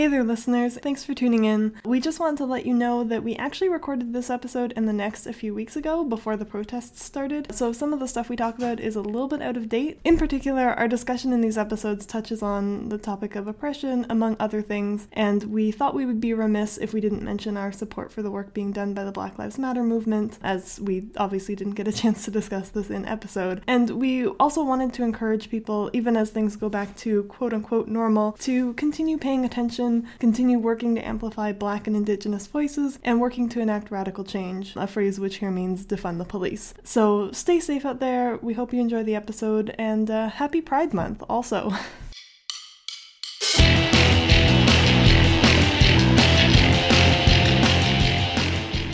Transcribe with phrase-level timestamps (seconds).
[0.00, 0.78] Hey there, listeners.
[0.78, 1.74] Thanks for tuning in.
[1.84, 4.94] We just wanted to let you know that we actually recorded this episode and the
[4.94, 7.54] next a few weeks ago before the protests started.
[7.54, 10.00] So some of the stuff we talk about is a little bit out of date.
[10.02, 14.62] In particular, our discussion in these episodes touches on the topic of oppression, among other
[14.62, 18.22] things, and we thought we would be remiss if we didn't mention our support for
[18.22, 21.86] the work being done by the Black Lives Matter movement, as we obviously didn't get
[21.86, 23.60] a chance to discuss this in episode.
[23.66, 27.88] And we also wanted to encourage people, even as things go back to quote unquote
[27.88, 33.48] normal, to continue paying attention continue working to amplify Black and Indigenous voices, and working
[33.50, 36.74] to enact radical change, a phrase which here means defund the police.
[36.84, 38.38] So stay safe out there.
[38.42, 41.72] We hope you enjoy the episode, and uh, happy Pride Month also.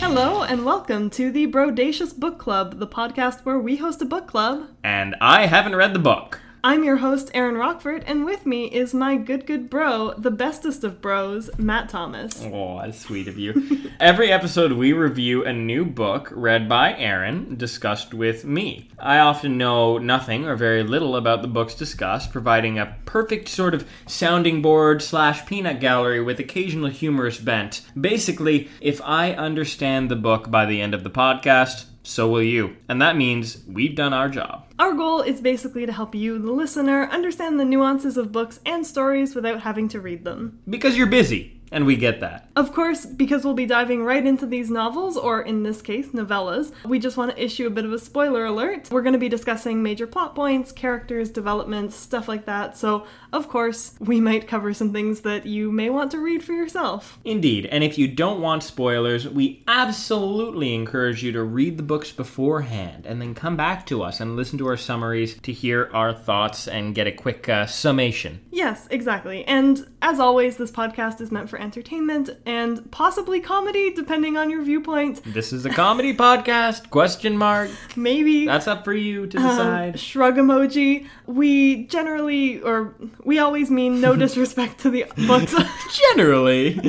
[0.09, 4.25] Hello, and welcome to the Brodacious Book Club, the podcast where we host a book
[4.25, 4.67] club.
[4.83, 6.41] And I haven't read the book.
[6.63, 10.83] I'm your host, Aaron Rockford, and with me is my good, good bro, the bestest
[10.83, 12.43] of bros, Matt Thomas.
[12.43, 13.91] Oh, that's sweet of you.
[13.99, 18.89] Every episode, we review a new book read by Aaron, discussed with me.
[18.97, 23.75] I often know nothing or very little about the books discussed, providing a perfect sort
[23.75, 27.81] of sounding board slash peanut gallery with occasional humorous bent.
[27.99, 32.75] Basically, if I understand the book by the end of the podcast, so will you.
[32.89, 34.66] And that means we've done our job.
[34.79, 38.85] Our goal is basically to help you, the listener, understand the nuances of books and
[38.85, 40.59] stories without having to read them.
[40.69, 41.56] Because you're busy.
[41.71, 42.49] And we get that.
[42.55, 46.71] Of course, because we'll be diving right into these novels, or in this case, novellas,
[46.85, 48.89] we just want to issue a bit of a spoiler alert.
[48.89, 52.77] We're going to be discussing major plot points, characters, developments, stuff like that.
[52.77, 56.53] So, of course, we might cover some things that you may want to read for
[56.53, 57.19] yourself.
[57.25, 57.65] Indeed.
[57.65, 63.05] And if you don't want spoilers, we absolutely encourage you to read the books beforehand
[63.05, 66.67] and then come back to us and listen to our summaries to hear our thoughts
[66.67, 68.39] and get a quick uh, summation.
[68.51, 69.43] Yes, exactly.
[69.45, 74.49] And as always, this podcast is meant for for entertainment and possibly comedy, depending on
[74.49, 75.21] your viewpoint.
[75.25, 76.89] This is a comedy podcast?
[76.89, 77.69] Question mark.
[77.95, 79.95] Maybe that's up for you to decide.
[79.95, 81.07] Uh, shrug emoji.
[81.25, 85.55] We generally, or we always mean no disrespect to the books.
[86.13, 86.79] generally,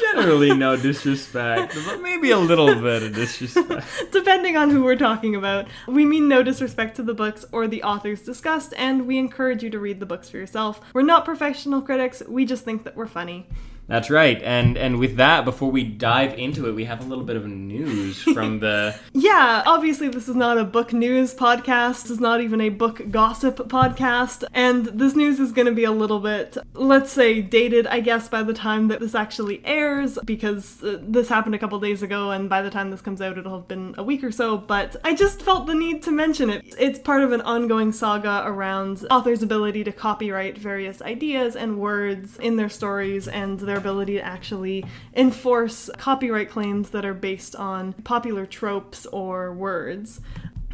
[0.00, 5.34] generally no disrespect, but maybe a little bit of disrespect, depending on who we're talking
[5.34, 5.66] about.
[5.88, 9.70] We mean no disrespect to the books or the authors discussed, and we encourage you
[9.70, 10.80] to read the books for yourself.
[10.94, 12.22] We're not professional critics.
[12.26, 13.46] We just think that we're funny.
[13.86, 14.40] That's right.
[14.42, 17.46] And and with that, before we dive into it, we have a little bit of
[17.46, 22.10] news from the Yeah, obviously this is not a book news podcast.
[22.10, 24.44] It's not even a book gossip podcast.
[24.54, 28.28] And this news is going to be a little bit let's say dated, I guess
[28.28, 32.30] by the time that this actually airs because uh, this happened a couple days ago
[32.30, 34.96] and by the time this comes out it'll have been a week or so, but
[35.04, 36.74] I just felt the need to mention it.
[36.78, 42.38] It's part of an ongoing saga around authors' ability to copyright various ideas and words
[42.38, 44.84] in their stories and their their ability to actually
[45.14, 50.20] enforce copyright claims that are based on popular tropes or words.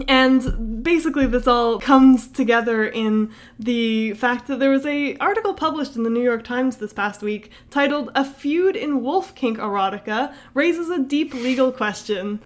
[0.08, 5.94] And basically this all comes together in the fact that there was a article published
[5.94, 10.34] in the New York Times this past week titled A Feud in Wolf Kink Erotica
[10.54, 12.40] Raises a Deep Legal Question.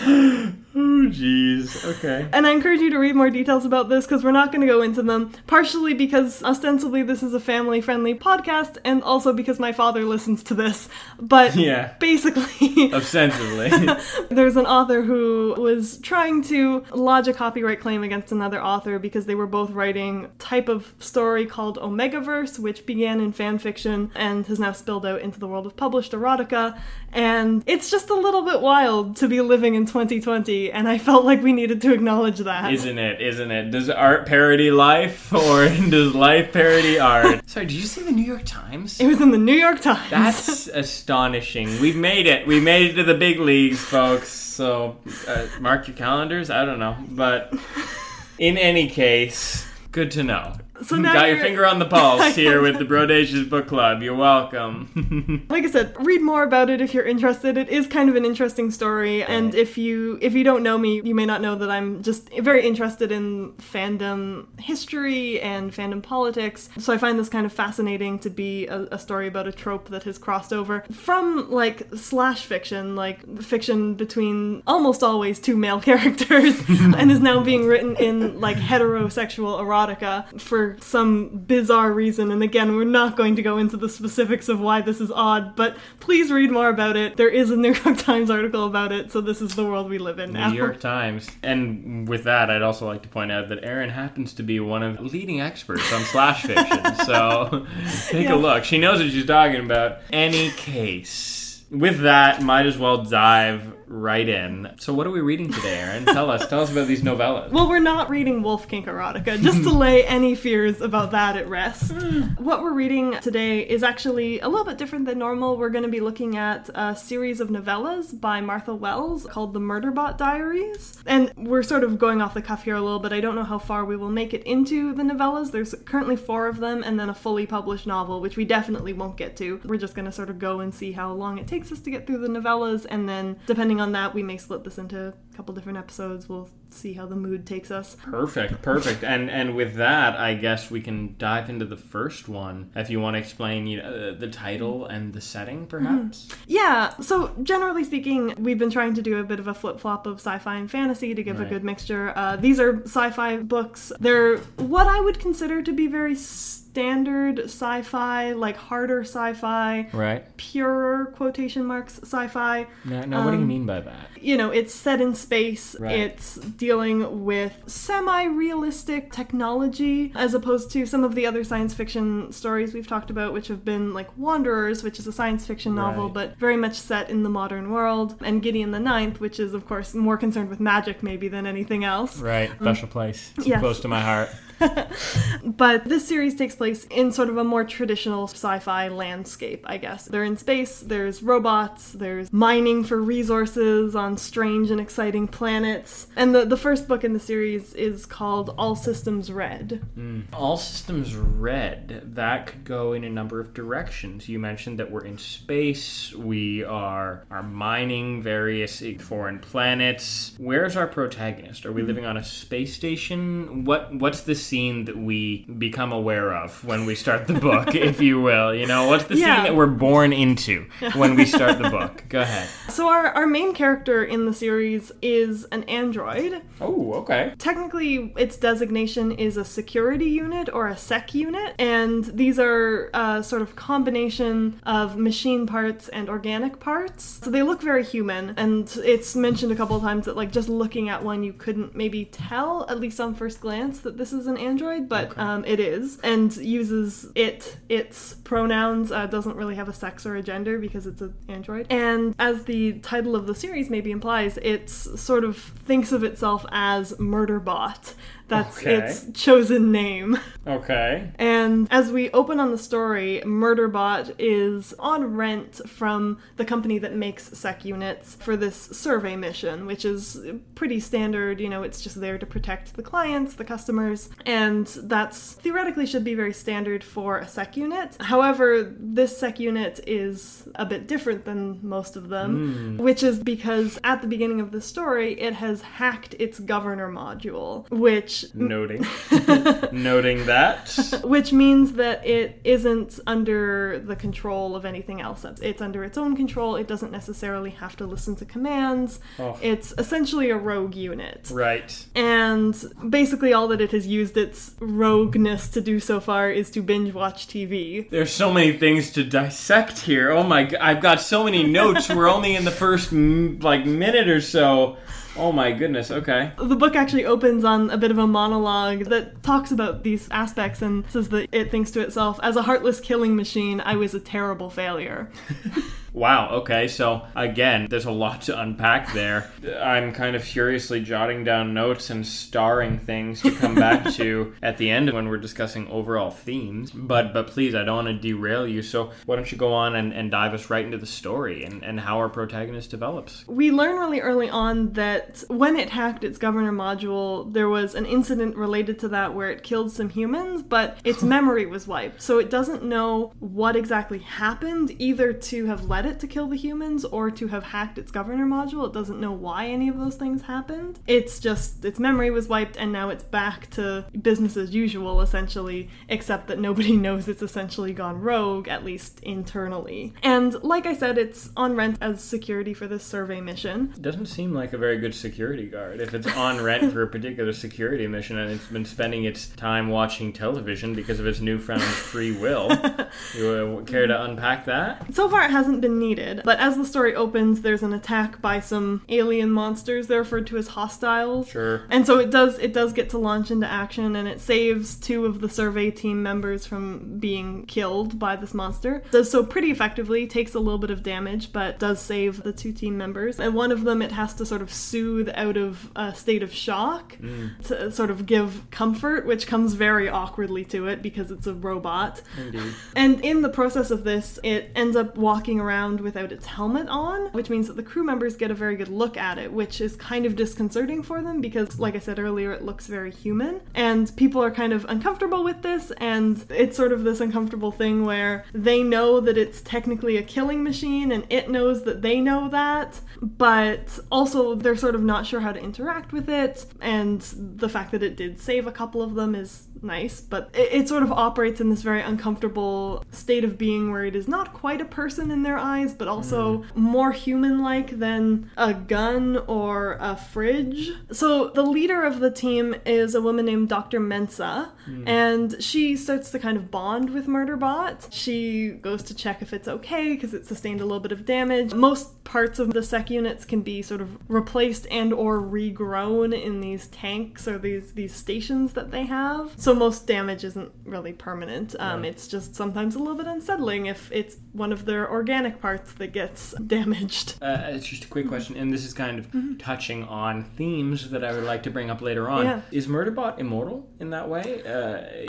[0.74, 1.84] Oh, jeez.
[1.84, 2.26] Okay.
[2.32, 4.66] And I encourage you to read more details about this because we're not going to
[4.66, 5.32] go into them.
[5.46, 10.42] Partially because ostensibly this is a family friendly podcast, and also because my father listens
[10.44, 10.88] to this.
[11.20, 13.70] But yeah, basically, ostensibly,
[14.30, 19.26] there's an author who was trying to lodge a copyright claim against another author because
[19.26, 24.46] they were both writing type of story called Omegaverse, which began in fan fiction and
[24.46, 26.80] has now spilled out into the world of published erotica.
[27.12, 31.24] And it's just a little bit wild to be living in 2020 and I felt
[31.24, 32.72] like we needed to acknowledge that.
[32.72, 33.20] Isn't it?
[33.20, 33.70] Isn't it?
[33.70, 37.48] Does art parody life, or does life parody art?
[37.48, 38.98] Sorry, did you say the New York Times?
[39.00, 40.10] It was in the New York Times.
[40.10, 41.80] That's astonishing.
[41.80, 42.46] We've made it.
[42.46, 44.28] We made it to the big leagues, folks.
[44.30, 44.96] So
[45.28, 46.50] uh, mark your calendars.
[46.50, 47.52] I don't know, but
[48.38, 50.54] in any case, good to know.
[50.80, 54.02] So now got your finger on the pulse here with the Brodacious Book Club.
[54.02, 55.46] You're welcome.
[55.50, 57.56] like I said, read more about it if you're interested.
[57.56, 61.00] It is kind of an interesting story, and if you if you don't know me,
[61.02, 66.68] you may not know that I'm just very interested in fandom history and fandom politics.
[66.78, 69.88] So I find this kind of fascinating to be a, a story about a trope
[69.90, 75.80] that has crossed over from like slash fiction, like fiction between almost always two male
[75.90, 82.30] characters, and is now being written in like heterosexual erotica for for some bizarre reason.
[82.30, 85.54] And again, we're not going to go into the specifics of why this is odd,
[85.56, 87.16] but please read more about it.
[87.16, 89.98] There is a New York Times article about it, so this is the world we
[89.98, 90.50] live in now.
[90.50, 91.28] New York Times.
[91.42, 94.82] And with that, I'd also like to point out that Erin happens to be one
[94.82, 96.94] of the leading experts on slash fiction.
[97.06, 97.66] so
[98.08, 98.34] take Yeah.
[98.34, 98.64] a look.
[98.64, 99.98] She knows what she's talking about.
[100.12, 101.64] Any case.
[101.70, 104.70] With that, might as well dive right in.
[104.78, 106.06] So, what are we reading today, Erin?
[106.06, 106.48] Tell us.
[106.48, 107.50] Tell us about these novellas.
[107.50, 111.48] Well, we're not reading Wolf Kink Erotica, just to lay any fears about that at
[111.48, 111.92] rest.
[111.92, 112.22] Hmm.
[112.42, 115.56] what we're reading today is actually a little bit different than normal.
[115.56, 119.60] We're going to be looking at a series of novellas by Martha Wells called The
[119.60, 121.02] Murderbot Diaries.
[121.06, 123.12] And we're sort of going off the cuff here a little bit.
[123.12, 125.50] I don't know how far we will make it into the novellas.
[125.50, 129.16] There's currently four of them, and then a fully published novel, which we definitely won't
[129.16, 129.60] get to.
[129.64, 131.90] We're just going to sort of go and see how long it takes us to
[131.90, 135.36] get through the novellas, and then depending on that, we may split this into a
[135.36, 136.28] couple different episodes.
[136.28, 137.96] We'll see how the mood takes us.
[138.02, 139.02] Perfect, perfect.
[139.12, 142.70] And and with that, I guess we can dive into the first one.
[142.74, 146.28] If you want to explain, you know, the title and the setting, perhaps.
[146.46, 150.06] Yeah, so generally speaking, we've been trying to do a bit of a flip flop
[150.06, 152.12] of sci fi and fantasy to give a good mixture.
[152.16, 153.92] Uh, these are sci fi books.
[154.00, 159.88] They're what I would consider to be very standard sci fi, like harder sci fi,
[159.92, 160.24] Right.
[160.38, 162.66] purer quotation marks sci fi.
[162.84, 164.06] Now, now what do you Um, mean by that?
[164.20, 165.98] You know, it's set in space, Right.
[165.98, 172.30] it's dealing with semi realistic technology, as opposed to some of the other science fiction
[172.30, 176.04] stories we've talked about, which have been like Wanderers, which is a science fiction novel,
[176.04, 176.14] Right.
[176.14, 179.66] but very much set in the modern world, and Gideon the Ninth, which is, of
[179.66, 182.20] course, more concerned with magic maybe than anything else.
[182.20, 182.48] Right.
[182.50, 183.32] Um, special place.
[183.38, 183.58] It's yes.
[183.58, 184.30] close to my heart.
[185.42, 189.76] But this series takes place in sort of a more traditional sci fi landscape, I
[189.76, 190.04] guess.
[190.04, 196.06] They're in space, there's robots, there's mining for resources on strange and exciting planets.
[196.16, 199.82] And the, the first book in the series is called All Systems Red.
[199.96, 200.24] Mm.
[200.32, 202.14] All systems red.
[202.14, 204.28] That could go in a number of directions.
[204.28, 206.14] You mentioned that we're in space.
[206.14, 210.34] We are are mining various foreign planets.
[210.38, 211.66] Where's our protagonist?
[211.66, 211.88] Are we mm.
[211.88, 213.64] living on a space station?
[213.64, 218.02] What What's the scene that we become aware of when we start the book, if
[218.02, 218.54] you will?
[218.54, 219.36] You know, what's the Yeah.
[219.36, 222.04] scene that we're born into when we start the book?
[222.10, 222.48] Go ahead.
[222.68, 226.42] So, our, our main character in the series is an android.
[226.60, 227.32] Oh, okay.
[227.38, 233.22] Technically, its designation is a security unit or a sec unit, and these are a
[233.22, 237.20] sort of combination of machine parts and organic parts.
[237.24, 240.50] So they look very human, and it's mentioned a couple of times that, like, just
[240.50, 244.26] looking at one, you couldn't maybe tell, at least on first glance, that this is
[244.26, 249.68] an android, but um, it is, and uses it, its pronouns, uh, doesn't really have
[249.68, 251.66] a sex or a gender because it's an android.
[251.70, 256.44] And as the title of the series maybe implies, it's sort of thinks of itself
[256.50, 257.94] as Murderbot.
[258.32, 258.74] That's Okay.
[258.76, 260.18] its chosen name.
[260.44, 261.10] Okay.
[261.20, 266.96] And as we open on the story, Murderbot is on rent from the company that
[266.96, 270.20] makes sec units for this survey mission, which is
[270.56, 271.40] pretty standard.
[271.40, 276.02] You know, it's just there to protect the clients, the customers, and that's theoretically should
[276.02, 277.96] be very standard for a sec unit.
[278.00, 282.82] However, this sec unit is a bit different than most of them, hmm.
[282.82, 287.70] which is because at the beginning of the story, it has hacked its governor module,
[287.70, 288.86] which Noting.
[289.72, 291.00] Noting that.
[291.04, 295.24] which means that it isn't under the control of anything else.
[295.24, 296.56] It's- under its own control.
[296.56, 298.98] It doesn't necessarily have to listen to commands.
[299.18, 299.38] Oh.
[299.40, 301.30] It's essentially a rogue unit.
[301.32, 301.86] Right.
[301.94, 302.54] And
[302.88, 306.92] basically, all that it has used its rogueness to do so far is to binge
[306.92, 307.88] watch TV.
[307.88, 310.10] There's so many things to dissect here.
[310.10, 311.88] Oh my god, I've got so many notes.
[311.88, 314.76] We're only in the first like minute or so.
[315.16, 315.90] Oh my goodness.
[315.90, 316.32] Okay.
[316.38, 320.62] The book actually opens on a bit of a monologue that talks about these aspects
[320.62, 324.00] and says that it thinks to itself, as a heartless killing machine, I was a
[324.00, 325.10] terrible failure.
[325.92, 326.30] Wow.
[326.36, 326.68] Okay.
[326.68, 329.30] So again, there's a lot to unpack there.
[329.60, 334.58] I'm kind of furiously jotting down notes and starring things to come back to at
[334.58, 336.70] the end when we're discussing overall themes.
[336.70, 338.62] But but please, I don't want to derail you.
[338.62, 341.62] So why don't you go on and, and dive us right into the story and,
[341.62, 343.26] and how our protagonist develops?
[343.28, 347.86] We learn really early on that when it hacked its governor module, there was an
[347.86, 352.00] incident related to that where it killed some humans, but its memory was wiped.
[352.00, 356.36] So it doesn't know what exactly happened, either to have led it to kill the
[356.36, 358.66] humans or to have hacked its governor module.
[358.66, 360.78] It doesn't know why any of those things happened.
[360.86, 365.68] It's just its memory was wiped and now it's back to business as usual, essentially,
[365.88, 369.92] except that nobody knows it's essentially gone rogue, at least internally.
[370.02, 373.72] And like I said, it's on rent as security for this survey mission.
[373.74, 376.86] It doesn't seem like a very good security guard if it's on rent for a
[376.86, 381.62] particular security mission and it's been spending its time watching television because of its newfound
[381.62, 382.50] free will.
[383.16, 384.94] you uh, care to unpack that?
[384.94, 388.40] So far, it hasn't been needed, but as the story opens, there's an attack by
[388.40, 389.86] some alien monsters.
[389.86, 391.28] They're referred to as hostiles.
[391.28, 391.62] Sure.
[391.70, 395.06] And so it does it does get to launch into action, and it saves two
[395.06, 398.82] of the survey team members from being killed by this monster.
[398.90, 400.06] Does so pretty effectively.
[400.06, 403.20] Takes a little bit of damage, but does save the two team members.
[403.20, 406.32] And one of them, it has to sort of soothe out of a state of
[406.32, 407.40] shock mm.
[407.46, 412.02] to sort of give comfort, which comes very awkwardly to it because it's a robot.
[412.18, 412.54] Indeed.
[412.74, 417.06] And in the process of this, it ends up walking around without its helmet on,
[417.12, 419.76] which means that the crew members get a very good look at it, which is
[419.76, 423.40] kind of disconcerting for them because, like I said earlier, it looks very human.
[423.54, 427.84] And people are kind of uncomfortable with this, and it's sort of this uncomfortable thing
[427.84, 432.28] where they know that it's technically a killing machine and it knows that they know
[432.28, 436.46] that, but also they're sort of not sure how to interact with it.
[436.60, 440.52] And the fact that it did save a couple of them is nice, but it,
[440.52, 444.32] it sort of operates in this very uncomfortable state of being where it is not
[444.32, 449.76] quite a person in their eyes, but also more human like than a gun or
[449.80, 450.70] a fridge.
[450.90, 453.80] So the leader of the team is a woman named Dr.
[453.80, 454.50] Mensah,
[454.86, 457.88] and she starts to kind of bond with Murderbot.
[457.90, 461.52] She goes to check if it's okay because it sustained a little bit of damage.
[461.54, 466.40] Most parts of the sec units can be sort of replaced and or regrown in
[466.40, 469.32] these tanks or these these stations that they have.
[469.36, 471.54] So most damage isn't really permanent.
[471.58, 471.82] Um.
[471.92, 475.88] It's just sometimes a little bit unsettling if it's one of their organic parts that
[475.92, 477.16] gets damaged.
[477.20, 481.04] Uh, it's just a quick question, and this is kind of touching on themes that
[481.04, 482.24] I would like to bring up later on.
[482.24, 482.40] Yeah.
[482.52, 484.42] Is Murderbot immortal in that way?
[484.46, 484.52] Uh,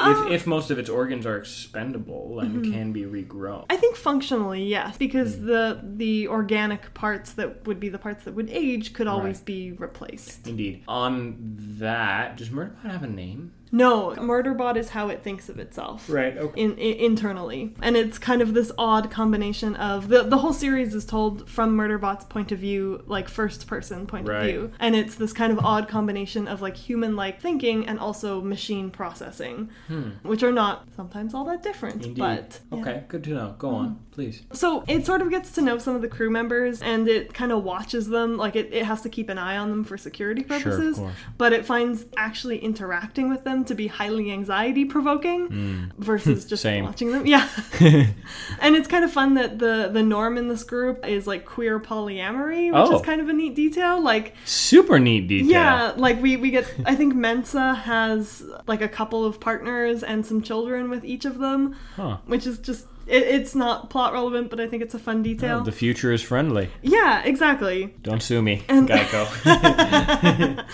[0.03, 3.65] Uh, if, if most of its organs are expendable and can be regrown?
[3.69, 5.45] I think functionally, yes, because Hmm.
[5.45, 9.45] the the organic parts that would be the parts that would age could always Right.
[9.45, 10.47] be replaced.
[10.47, 10.83] Indeed.
[10.87, 11.35] On
[11.79, 13.53] that, does Murderbot have a name?
[13.73, 16.09] No, Murderbot is how it thinks of itself.
[16.09, 16.37] Right.
[16.37, 16.61] Okay.
[16.61, 20.93] in, in internally and it's kind of this odd combination of the the whole series
[20.93, 24.37] is told from murderbot's point of view like first person point Right.
[24.41, 27.99] of view and it's this kind of odd combination of like human like thinking and
[27.99, 30.11] also machine processing hmm.
[30.21, 32.17] which are not sometimes all that different Indeed.
[32.17, 32.79] but yeah.
[32.79, 33.03] Okay.
[33.07, 33.55] Good to know.
[33.57, 34.11] Go on, mm-hmm.
[34.11, 34.43] please.
[34.53, 37.51] So it sort of gets to know some of the crew members and it kind
[37.51, 38.37] of watches them.
[38.37, 40.97] Like it, it has to keep an eye on them for security Sure, purposes.
[40.97, 41.13] course.
[41.37, 45.91] But it finds actually interacting with them to be highly anxiety provoking mm.
[45.97, 47.25] versus just watching them.
[47.25, 47.47] Yeah.
[47.79, 51.79] and it's kind of fun that the, the norm in this group is like queer
[51.79, 52.95] polyamory, which Oh.
[52.97, 54.01] is kind of a neat detail.
[54.01, 55.49] Like Super neat detail.
[55.51, 60.25] yeah, like we, we get I think Mensah has like a couple of partners and
[60.25, 62.17] some children with each of them, Huh.
[62.25, 65.59] which is just it, it's not plot relevant, but I think it's a fun detail.
[65.59, 66.69] Oh, the future is friendly.
[66.81, 67.93] yeah, exactly.
[68.01, 70.65] Don't sue me, And- Geico.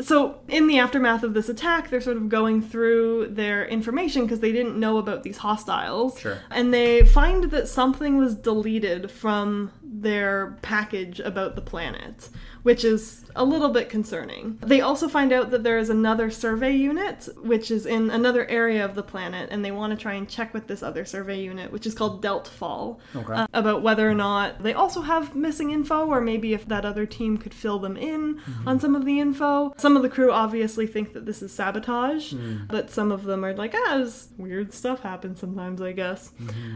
[0.00, 4.40] So, in the aftermath of this attack, they're sort of going through their information because
[4.40, 6.20] they didn't know about these hostiles.
[6.20, 6.38] Sure.
[6.50, 12.28] And they find that something was deleted from their package about the planet,
[12.66, 14.58] which is a little bit concerning.
[14.60, 18.84] They also find out that there is another survey unit, which is in another area
[18.84, 21.70] of the planet, and they want to try and check with this other survey unit,
[21.70, 23.34] which is called Deltfall, Okay.
[23.34, 27.06] uh, about whether or not they also have missing info, or maybe if that other
[27.06, 29.72] team could fill them in on some of the info.
[29.76, 32.32] Some of the crew obviously think that this is sabotage,
[32.68, 34.04] but some of them are like, ah,
[34.38, 36.32] weird stuff happens sometimes, I guess.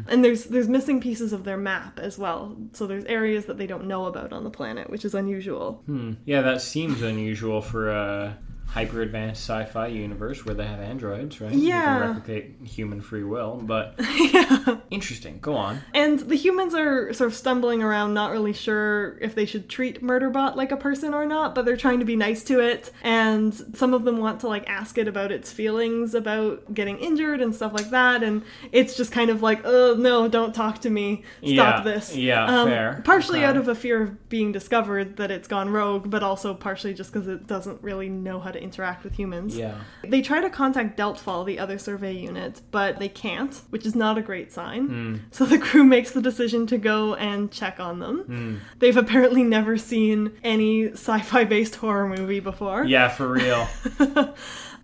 [0.06, 3.66] And there's there's missing pieces of their map as well, so there's areas that they
[3.66, 5.79] don't know about on the planet, which is unusual.
[5.86, 6.12] Hmm.
[6.24, 8.38] Yeah, that seems unusual for a
[8.70, 11.50] hyper advanced sci fi universe where they have androids, right?
[11.50, 11.82] They Yeah.
[11.84, 13.94] can replicate human free will, but
[14.32, 14.78] yeah.
[14.90, 15.38] interesting.
[15.40, 15.80] Go on.
[15.92, 20.02] And the humans are sort of stumbling around, not really sure if they should treat
[20.02, 22.92] Murderbot like a person or not, but they're trying to be nice to it.
[23.02, 27.40] And some of them want to like ask it about its feelings about getting injured
[27.40, 28.22] and stuff like that.
[28.22, 31.24] And it's just kind of like, oh no, don't talk to me.
[31.42, 32.16] Stop Yeah, this.
[32.16, 33.02] yeah, Um, fair.
[33.04, 33.46] Partially Okay.
[33.46, 37.12] out of a fear of being discovered that it's gone rogue, but also partially just
[37.12, 39.56] because it doesn't really know how to interact with humans.
[39.56, 39.78] Yeah.
[40.02, 44.18] They try to contact Deltfall, the other survey unit, but they can't, which is not
[44.18, 44.86] a great sign.
[44.86, 45.16] Hmm.
[45.30, 48.18] So the crew makes the decision to go and check on them.
[48.20, 48.56] Hmm.
[48.78, 52.84] They've apparently never seen any sci fi based horror movie before.
[52.84, 53.68] Yeah, for real.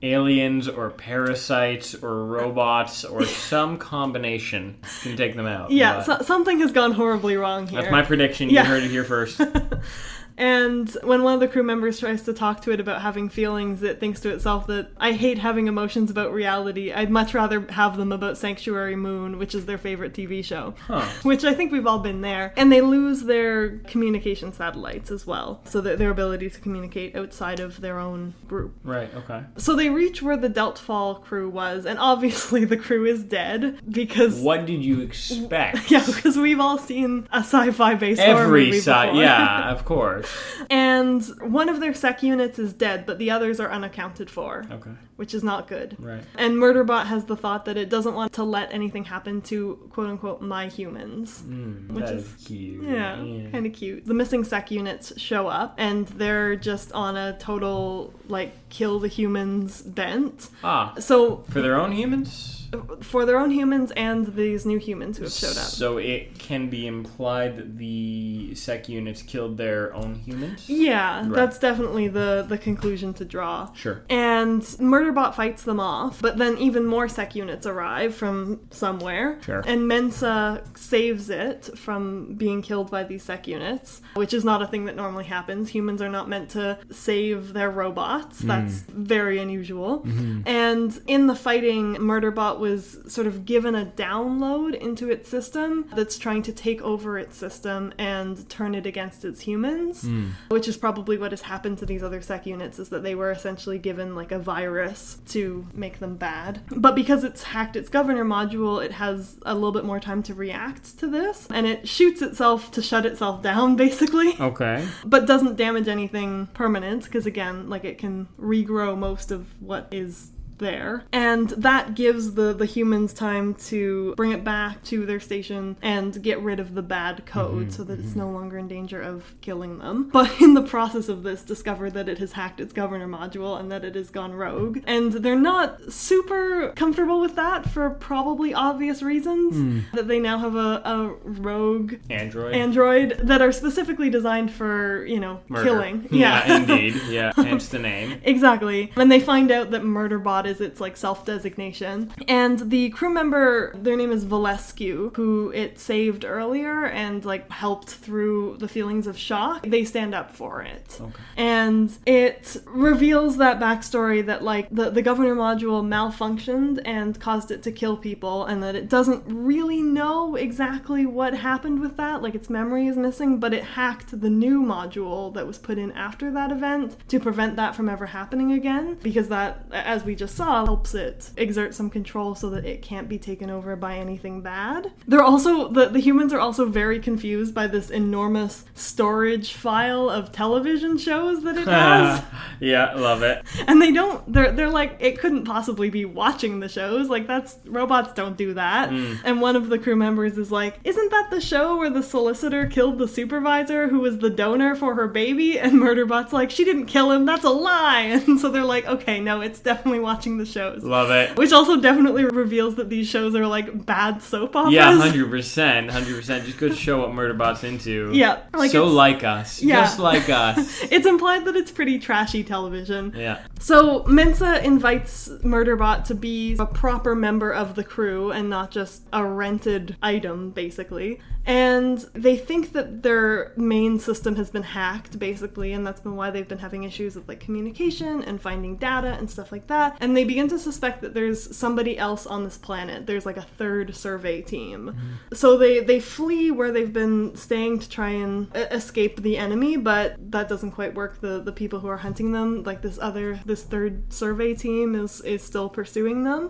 [0.02, 5.70] aliens or parasites or robots or some combination can take them out.
[5.70, 7.80] Yeah, so, something has gone horribly wrong here.
[7.80, 8.50] that's my prediction.
[8.50, 8.62] Yeah.
[8.62, 9.40] You heard it here first.
[10.38, 13.82] And when one of the crew members tries to talk to it about having feelings,
[13.82, 16.92] it thinks to itself that I hate having emotions about reality.
[16.92, 20.74] I'd much rather have them about Sanctuary Moon, which is their favorite TV show.
[20.86, 21.00] Huh.
[21.22, 22.52] Which I think we've all been there.
[22.56, 27.60] And they lose their communication satellites as well, so that their ability to communicate outside
[27.60, 28.74] of their own group.
[28.84, 29.12] Right.
[29.14, 29.42] Okay.
[29.56, 34.40] So they reach where the Deltfall crew was, and obviously the crew is dead because.
[34.40, 35.90] What did you expect?
[35.96, 39.14] Yeah, because we've all seen a sci-fi based horror Every movie before.
[39.14, 40.25] yeah, of course.
[40.70, 44.90] And one of their sec units is dead, but the others are unaccounted for, Okay,
[45.16, 45.96] which is not good.
[45.98, 46.22] right.
[46.36, 50.08] And Murderbot has the thought that it doesn't want to let anything happen to quote
[50.08, 51.42] unquote my humans.
[51.46, 52.84] Mm, Which is- is cute.
[52.84, 53.16] Yeah,
[53.52, 54.06] kind of cute.
[54.06, 59.08] The missing sec units show up and they're just on a total like kill the
[59.08, 60.48] humans bent.
[60.64, 62.65] Ah, So for their own humans.
[63.02, 65.66] For their own humans and these new humans who have showed up.
[65.68, 70.68] So it can be implied that the sec units killed their own humans.
[70.68, 71.32] Yeah, Right.
[71.32, 73.72] that's definitely the the conclusion to draw.
[73.74, 74.02] Sure.
[74.08, 79.38] And Murderbot fights them off, but then even more sec units arrive from somewhere.
[79.42, 79.62] Sure.
[79.66, 84.66] And Mensah saves it from being killed by these sec units, which is not a
[84.66, 85.70] thing that normally happens.
[85.70, 88.42] Humans are not meant to save their robots.
[88.42, 88.46] Mm.
[88.48, 90.00] That's very unusual.
[90.00, 90.42] Mm-hmm.
[90.46, 96.18] And in the fighting, Murderbot was sort of given a download into its system that's
[96.18, 100.28] trying to take over its system and turn it against its humans, hmm.
[100.48, 103.30] which is probably what has happened to these other sec units is that they were
[103.30, 106.60] essentially given like a virus to make them bad.
[106.70, 110.34] But because it's hacked its governor module, it has a little bit more time to
[110.34, 114.86] react to this and it shoots itself to shut itself down basically Okay.
[115.04, 120.30] but doesn't damage anything permanent because again like it can regrow most of what is
[120.58, 121.04] there.
[121.12, 126.22] And that gives the the humans time to bring it back to their station and
[126.22, 128.20] get rid of the bad mm-hmm, code so that it's mm-hmm.
[128.20, 130.10] no longer in danger of killing them.
[130.16, 133.70] But in the process of this discover that it has hacked its governor module and
[133.70, 134.78] that it has gone rogue.
[134.86, 139.56] And they're not super comfortable with that for probably obvious reasons.
[139.56, 139.80] Hmm.
[139.94, 142.54] That they now have a, a rogue Android.
[142.54, 145.64] android that are specifically designed for you know Murder.
[145.64, 146.08] killing.
[146.10, 146.94] Yeah, indeed.
[147.08, 148.20] Yeah, hence the name.
[148.24, 148.92] exactly.
[148.96, 152.12] And they find out that murderbot is its like self-designation.
[152.28, 157.90] And the crew member their name is Volescu who it saved earlier and like helped
[157.90, 159.62] through the feelings of shock.
[159.66, 160.98] They stand up for it.
[161.00, 161.22] Okay.
[161.36, 167.62] and it reveals that backstory that like the, the governor module malfunctioned and caused it
[167.64, 172.22] to kill people and that it doesn't really know exactly what happened with that.
[172.22, 175.92] Like its memory is missing but it hacked the new module that was put in
[175.92, 180.35] after that event to prevent that from ever happening again because that as we just
[180.36, 184.40] saw helps it exert some control so that it can't be taken over by anything
[184.42, 184.92] bad.
[185.08, 190.32] They're also the, the humans are also very confused by this enormous storage file of
[190.32, 192.22] television shows that it has.
[192.60, 193.44] Yeah, love it.
[193.66, 197.08] and they don't they're they're like it couldn't possibly be watching the shows.
[197.08, 198.90] Like that's robots don't do that.
[198.90, 199.14] Hmm.
[199.24, 202.66] And one of the crew members is like isn't that the show where the solicitor
[202.66, 205.58] killed the supervisor who was the donor for her baby?
[205.58, 207.24] And murderbot's like she didn't kill him.
[207.24, 208.20] That's a lie.
[208.26, 211.36] And so they're like okay no it's definitely watching the shows Love it.
[211.38, 215.90] which also definitely reveals that these shows are like bad soap operas Yeah, hundred percent,
[215.90, 216.44] hundred percent.
[216.44, 218.10] Just go show what Murderbot's into.
[218.12, 219.82] yeah like so like us, Yeah.
[219.82, 220.82] just like us.
[220.90, 223.44] it's implied that it's pretty trashy television Yeah.
[223.60, 229.02] So Mensah invites Murderbot to be a proper member of the crew and not just
[229.12, 231.20] a rented item, basically.
[231.48, 236.30] And they think that their main system has been hacked, basically, and that's been why
[236.32, 239.96] they've been having issues with like communication and finding data and stuff like that.
[240.00, 243.06] And they begin to suspect that there's somebody else on this planet.
[243.06, 244.88] There's like a third survey team.
[244.88, 245.34] Mm-hmm.
[245.34, 250.16] So they they flee where they've been staying to try and escape the enemy, but
[250.32, 251.20] that doesn't quite work.
[251.20, 255.20] The the people who are hunting them, like this other this third survey team, is
[255.22, 256.48] is still pursuing them.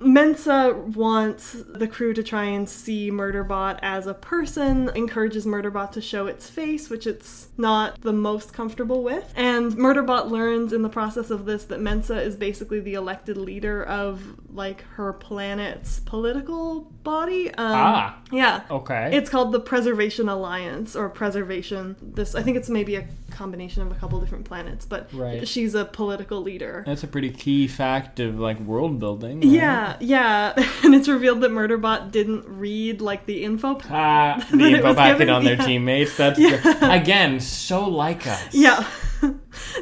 [0.00, 0.16] Mm-hmm.
[0.16, 6.00] Mensah wants the crew to try and see Murderbot as a person, encourages Murderbot to
[6.00, 9.32] show its face, which it's not the most comfortable with.
[9.36, 13.82] And Murderbot learns in the process of this that Mensah is basically the elected leader
[13.84, 14.22] of
[14.54, 17.48] like her planet's political body.
[17.54, 18.18] Um, Ah.
[18.30, 18.64] yeah.
[18.70, 19.16] Okay.
[19.16, 21.96] It's called the Preservation Alliance or Preservation.
[22.02, 23.06] This I think it's maybe a
[23.38, 25.46] combination of a couple different planets, but Right.
[25.46, 26.82] she's a political leader.
[26.86, 29.42] That's a pretty key fact of like world building.
[29.42, 30.52] Yeah, yeah.
[30.84, 33.78] And it's revealed that Murderbot didn't read like the info.
[33.90, 35.64] Ah, the info packet given, on their yeah.
[35.66, 36.16] teammates.
[36.16, 36.60] That's Yeah.
[36.62, 36.82] great.
[37.02, 38.54] again so like us.
[38.54, 38.84] Yeah.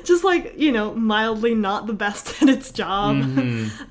[0.05, 3.16] just like, you know, mildly not the best at its job.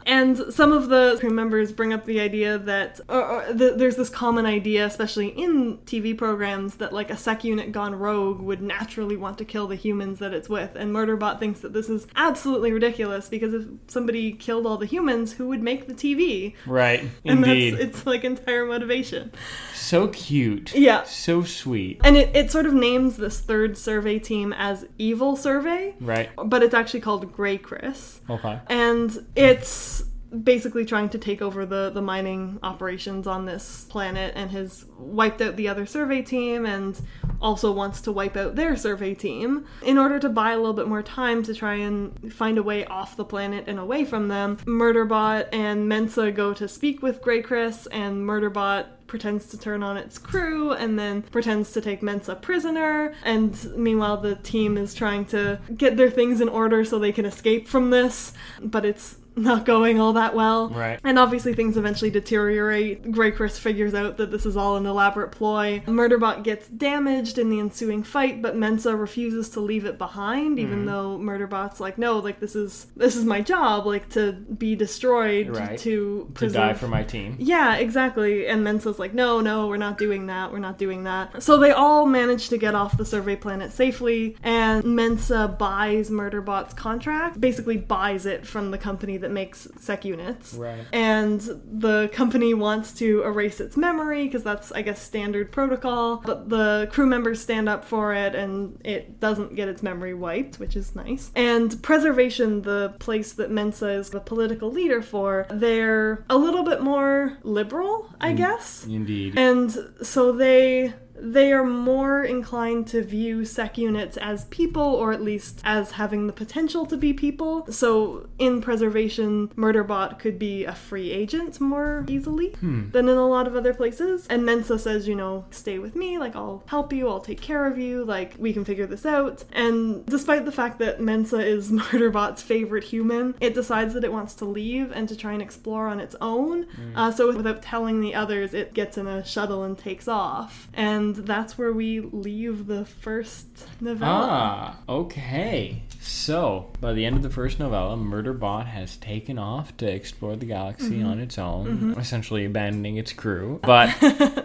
[0.06, 3.96] and some of the crew members bring up the idea that or, or the, there's
[3.96, 8.62] this common idea, especially in TV programs, that like a sec unit gone rogue would
[8.62, 10.76] naturally want to kill the humans that it's with.
[10.76, 15.32] And Murderbot thinks that this is absolutely ridiculous because if somebody killed all the humans,
[15.32, 16.54] who would make the TV?
[16.68, 17.06] Right.
[17.26, 17.76] And Indeed.
[17.76, 19.32] that's its like entire motivation.
[19.74, 20.76] so cute.
[20.76, 21.04] Yeah.
[21.04, 22.02] So sweet.
[22.04, 26.30] And it, it sort of names this third survey team as Evil Survey, Right.
[26.36, 28.20] but it's actually called GrayCris.
[28.30, 28.60] Okay.
[28.68, 30.04] And it's
[30.44, 35.42] basically trying to take over the, the mining operations on this planet and has wiped
[35.42, 37.00] out the other survey team and
[37.42, 40.88] also wants to wipe out their survey team in order to buy a little bit
[40.88, 44.58] more time to try and find a way off the planet and away from them.
[44.66, 50.18] Murderbot and Mensah go to speak with GrayCris and Murderbot pretends to turn on its
[50.18, 53.14] crew and then pretends to take Mensah prisoner.
[53.24, 57.26] And meanwhile, the team is trying to get their things in order so they can
[57.26, 60.70] escape from this, but it's not going all that well.
[60.70, 61.00] Right.
[61.04, 63.04] And obviously, things eventually deteriorate.
[63.12, 65.82] GrayCris figures out that this is all an elaborate ploy.
[65.86, 70.80] Murderbot gets damaged in the ensuing fight, but Mensah refuses to leave it behind, even
[70.80, 70.86] mm-hmm.
[70.86, 75.50] though Murderbot's like, no, like this is this is my job, like to be destroyed
[75.50, 75.78] Right.
[75.80, 77.36] to To die for my team.
[77.40, 78.48] yeah, exactly.
[78.48, 80.52] And Mensah's like, no, no, we're not doing that.
[80.52, 81.42] We're not doing that.
[81.44, 86.74] So they all manage to get off the survey planet safely, and Mensah buys Murderbot's
[86.74, 90.54] contract, basically buys it from the company that makes sec units.
[90.54, 90.86] Right.
[90.94, 96.18] And the company wants to erase its memory because that's, I guess, standard protocol.
[96.18, 100.60] But the crew members stand up for it and it doesn't get its memory wiped,
[100.60, 101.32] which is nice.
[101.36, 106.82] And Preservation, the place that Mensah is the political leader for, they're a little bit
[106.82, 108.86] more liberal, I guess.
[108.86, 109.40] Indeed.
[109.40, 115.22] And so they they are more inclined to view sec units as people or at
[115.22, 117.66] least as having the potential to be people.
[117.72, 122.56] So in preservation, Murderbot could be a free agent more easily
[122.92, 124.28] than in a lot of other places.
[124.30, 127.66] And Mensah says, you know, stay with me, like I'll help you, I'll take care
[127.66, 129.44] of you, like we can figure this out.
[129.52, 134.36] And despite the fact that Mensah is Murderbot's favorite human, it decides that it wants
[134.36, 136.68] to leave and to try and explore on its own.
[136.96, 140.68] Uh, so without telling the others, it gets in a shuttle and takes off.
[140.74, 143.48] And that's where we leave the first
[143.82, 144.12] novella.
[144.12, 145.84] Ah, okay.
[146.02, 150.46] So, by the end of the first novella, Murderbot has taken off to explore the
[150.46, 153.90] galaxy on its own, essentially abandoning its crew, but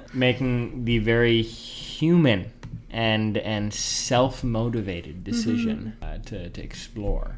[0.15, 2.51] making the very human
[2.91, 7.37] and and self-motivated decision uh, to, to explore.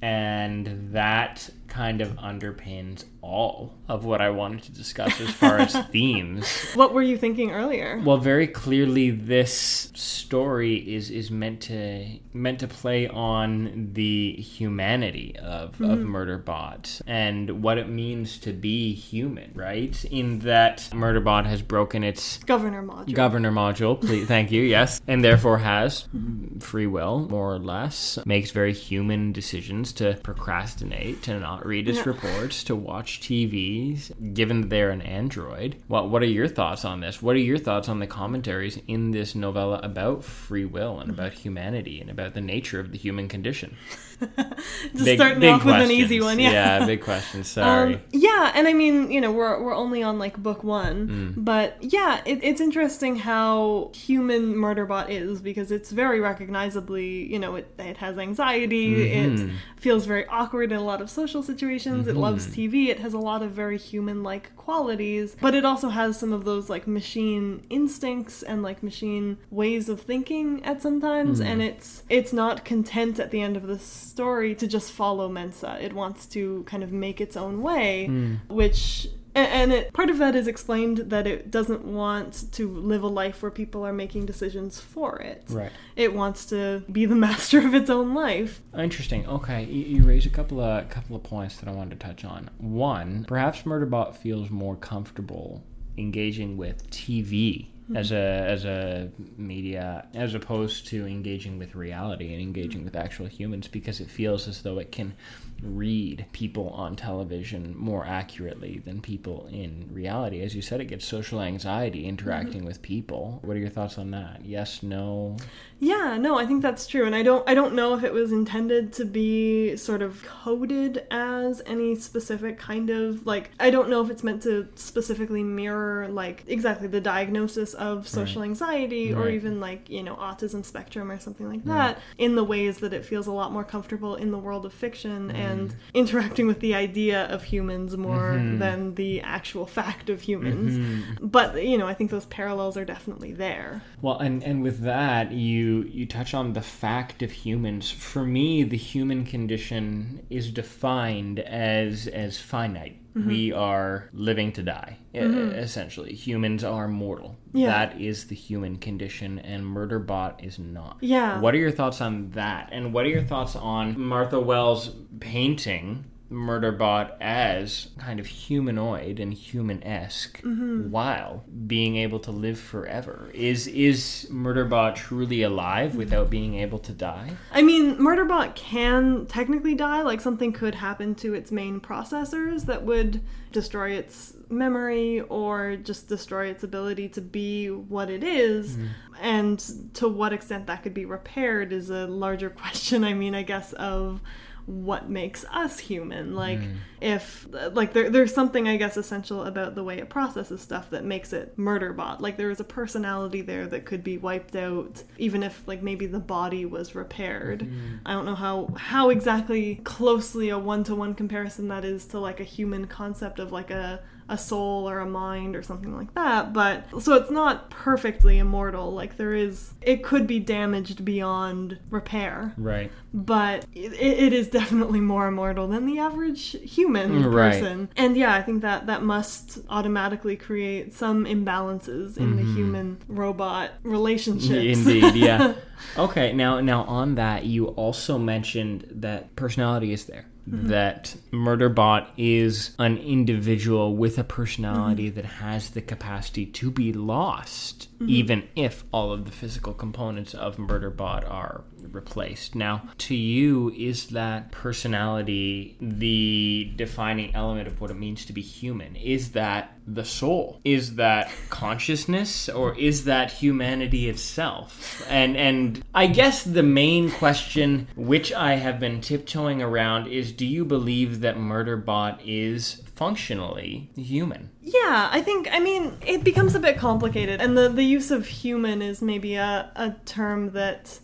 [0.00, 5.72] And that kind of underpins all of what I wanted to discuss as far as
[5.90, 6.48] themes.
[6.74, 8.00] What were you thinking earlier?
[8.04, 15.36] Well, very clearly, this story is is meant to meant to play on the humanity
[15.38, 16.14] of of mm-hmm.
[16.14, 20.04] Murderbot and what it means to be human, right?
[20.06, 23.14] In that Murderbot has broken its Governor module.
[23.14, 24.00] governor module.
[24.00, 24.62] Please, thank you.
[24.62, 26.58] Yes, and therefore has mm-hmm.
[26.58, 28.18] free will, more or less.
[28.24, 32.04] Makes very human decisions to procrastinate, to not read its Yeah.
[32.06, 34.10] reports, to watch TVs.
[34.34, 37.22] Given that they're an android, what what are your thoughts on this?
[37.22, 41.20] What are your thoughts on the commentaries in this novella about free will and mm-hmm.
[41.20, 43.76] about humanity and about the nature of the human condition?
[44.94, 46.84] Just starting off with an easy one, yeah.
[46.84, 47.40] big question.
[47.40, 47.94] Um, sorry.
[47.94, 51.44] Um, yeah, and I mean, you know, we're, we're only on like book one, mm.
[51.44, 57.56] but yeah, it, it's interesting how human Murderbot is because it's very recognizably, you know,
[57.56, 59.56] it, it has anxiety, it mm-hmm.
[59.76, 62.74] feels very awkward in a lot of social situations, it loves mm-hmm.
[62.74, 66.32] TV, it has a lot of very human like qualities, but it also has some
[66.32, 71.46] of those like machine instincts and like machine ways of thinking at sometimes, mm.
[71.46, 73.78] and it's it's not content at the end of the
[74.08, 75.82] story to just follow Mensah.
[75.82, 78.34] It wants to kind of make its own way, hmm.
[78.48, 83.08] which and it part of that is explained that it doesn't want to live a
[83.08, 85.44] life where people are making decisions for it.
[85.48, 85.70] right.
[85.96, 88.60] It wants to be the master of its own life.
[88.76, 89.26] Interesting.
[89.26, 92.24] Okay, you, you raise a couple of couple of points that I wanted to touch
[92.24, 92.50] on.
[92.58, 95.62] One, perhaps Murderbot feels more comfortable
[95.96, 97.96] engaging with TV Mm-hmm.
[97.96, 103.24] as a as a media as opposed to engaging with reality and engaging with actual
[103.24, 105.14] humans because it feels as though it can
[105.62, 110.42] read people on television more accurately than people in reality.
[110.42, 112.66] As you said, it gets social anxiety interacting mm-hmm.
[112.66, 113.38] with people.
[113.42, 114.44] What are your thoughts on that?
[114.44, 115.38] Yes, no.
[115.80, 118.32] Yeah, no, I think that's true, and I don't I don't know if it was
[118.32, 124.02] intended to be sort of coded as any specific kind of like I don't know
[124.02, 129.60] if it's meant to specifically mirror like exactly the diagnosis of social anxiety or even
[129.60, 133.26] like, you know, autism spectrum or something like that in the ways that it feels
[133.26, 135.36] a lot more comfortable in the world of fiction mm-hmm.
[135.36, 138.58] and interacting with the idea of humans more mm-hmm.
[138.58, 140.76] than the actual fact of humans.
[140.78, 141.26] Mm-hmm.
[141.26, 143.82] But, you know, I think those parallels are definitely there.
[144.00, 147.90] Well, and and with that, you you touch on the fact of humans.
[147.90, 152.96] For me, the human condition is defined as as finite.
[153.14, 153.28] Mm-hmm.
[153.28, 156.14] We are living to die, e- essentially.
[156.14, 157.36] Humans are mortal.
[157.52, 157.66] Yeah.
[157.66, 160.98] That is the human condition, and Murderbot is not.
[161.00, 161.40] Yeah.
[161.40, 162.68] What are your thoughts on that?
[162.70, 169.32] And what are your thoughts on Martha Wells painting Murderbot as kind of humanoid and
[169.32, 170.90] human esque Mm-hmm.
[170.90, 173.30] while being able to live forever?
[173.34, 177.30] Is is Murderbot truly alive without being able to die?
[177.52, 180.02] I mean, Murderbot can technically die.
[180.02, 186.08] Like something could happen to its main processors that would destroy its memory or just
[186.08, 188.76] destroy its ability to be what it is.
[189.20, 189.58] And
[189.94, 193.02] to what extent that could be repaired is a larger question.
[193.04, 194.20] I mean, I guess of
[194.68, 196.34] what makes us human.
[196.34, 196.76] Like mm.
[197.00, 201.04] if like there, there's something i guess essential about the way it processes stuff that
[201.04, 205.42] makes it murderbot like there is a personality there that could be wiped out even
[205.42, 207.60] if like maybe the body was repaired.
[207.60, 207.96] Mm-hmm.
[208.04, 212.44] I don't know how how exactly closely a one-to-one comparison that is to like a
[212.44, 216.84] human concept of like a a soul or a mind or something like that but
[217.00, 222.90] so it's not perfectly immortal like there is it could be damaged beyond repair Right.
[223.14, 227.52] but it, it is definitely more immortal than the average human mm, Right.
[227.52, 227.88] person.
[227.96, 232.56] And yeah, I think that that must automatically create some imbalances in the mm-hmm.
[232.56, 234.78] human robot relationships.
[234.78, 235.54] Indeed, yeah.
[235.98, 240.26] okay, now now on that, you also mentioned that personality is there.
[240.48, 240.68] Mm-hmm.
[240.68, 245.16] That Murderbot is an individual with a personality mm-hmm.
[245.16, 248.10] that has the capacity to be lost, mm-hmm.
[248.10, 252.54] even if all of the physical components of Murderbot are replaced.
[252.54, 258.42] Now, to you, is that personality the defining element of what it means to be
[258.42, 258.96] human?
[258.96, 260.60] Is that the soul?
[260.64, 265.04] Is that consciousness or is that humanity itself?
[265.08, 270.46] And and I guess the main question which I have been tiptoeing around is do
[270.46, 274.50] you believe that Murderbot is functionally human?
[274.60, 278.26] Yeah, I think I mean it becomes a bit complicated, and the the use of
[278.26, 281.00] human is maybe a a term that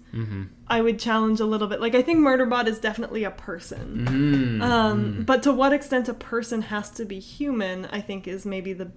[0.68, 1.80] I would challenge a little bit.
[1.80, 6.62] Like I think Murderbot is definitely a person, um, but to what extent a person
[6.62, 8.90] has to be human, I think is maybe the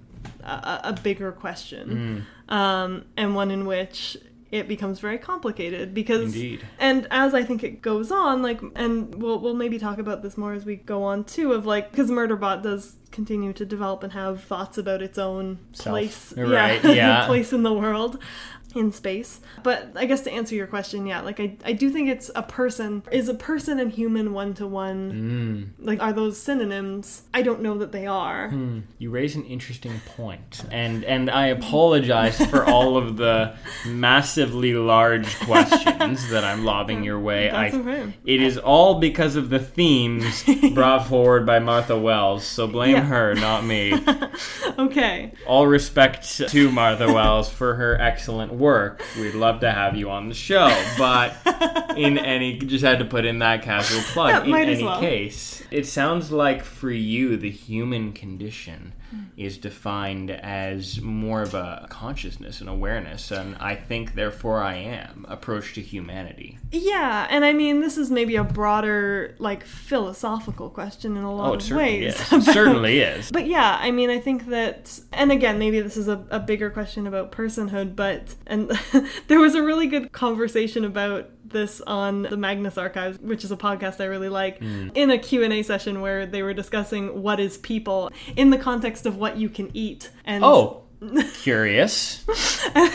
[0.44, 4.18] a, a bigger question, um, and one in which
[4.50, 6.62] it becomes very complicated because Indeed.
[6.80, 10.38] and as I think it goes on, like, and we'll we'll maybe talk about this
[10.38, 11.54] more as we go on too.
[11.54, 15.94] Of like, because Murderbot does continue to develop and have thoughts about its own Self.
[15.94, 17.26] place, Right, yeah.
[17.28, 18.20] place in the world,
[18.76, 19.40] in space.
[19.64, 22.44] But I guess to answer your question, yeah, like I I do think it's a
[22.44, 23.04] person.
[23.12, 25.74] Is a person and human one to one?
[25.80, 27.24] Like, are those synonyms?
[27.34, 28.50] I don't know that they are.
[28.50, 28.80] Hmm.
[29.00, 35.40] You raise an interesting point, and and I apologize for all of the massively large
[35.40, 37.50] questions that I'm lobbing your way.
[37.50, 38.14] That's I, okay.
[38.26, 43.02] It is all because of the themes brought forward by Martha Wells, so blame Yeah.
[43.06, 43.94] her, not me.
[44.80, 45.34] Okay.
[45.48, 49.04] All respect to Martha Wells for her excellent work.
[49.18, 50.68] We'd love to have you on the show,
[50.98, 51.36] but
[51.98, 54.48] in any, just had to put in that casual plug.
[54.48, 55.00] Yeah, in any well.
[55.00, 58.94] case, it sounds like for you, the human condition.
[59.16, 59.28] Mm.
[59.38, 65.26] is defined as more of a consciousness and awareness, and I think, therefore, I am
[65.30, 66.58] approach to humanity.
[66.74, 71.50] Yeah, and I mean, this is maybe a broader, like, philosophical question in a lot
[71.50, 72.16] Oh, it of certainly ways.
[72.20, 72.32] is.
[72.34, 73.32] It certainly is.
[73.32, 76.70] But yeah, I mean, I think that, and again, maybe this is a, a bigger
[76.70, 78.70] question about personhood, but, and
[79.28, 83.58] there was a really good conversation about this on the Magnus Archives, which is a
[83.58, 84.90] podcast I really like, Hmm.
[84.96, 89.18] in a Q&A session where they were discussing what is people in the context of
[89.18, 90.10] what you can eat.
[90.26, 90.84] And Oh,
[91.44, 92.26] curious.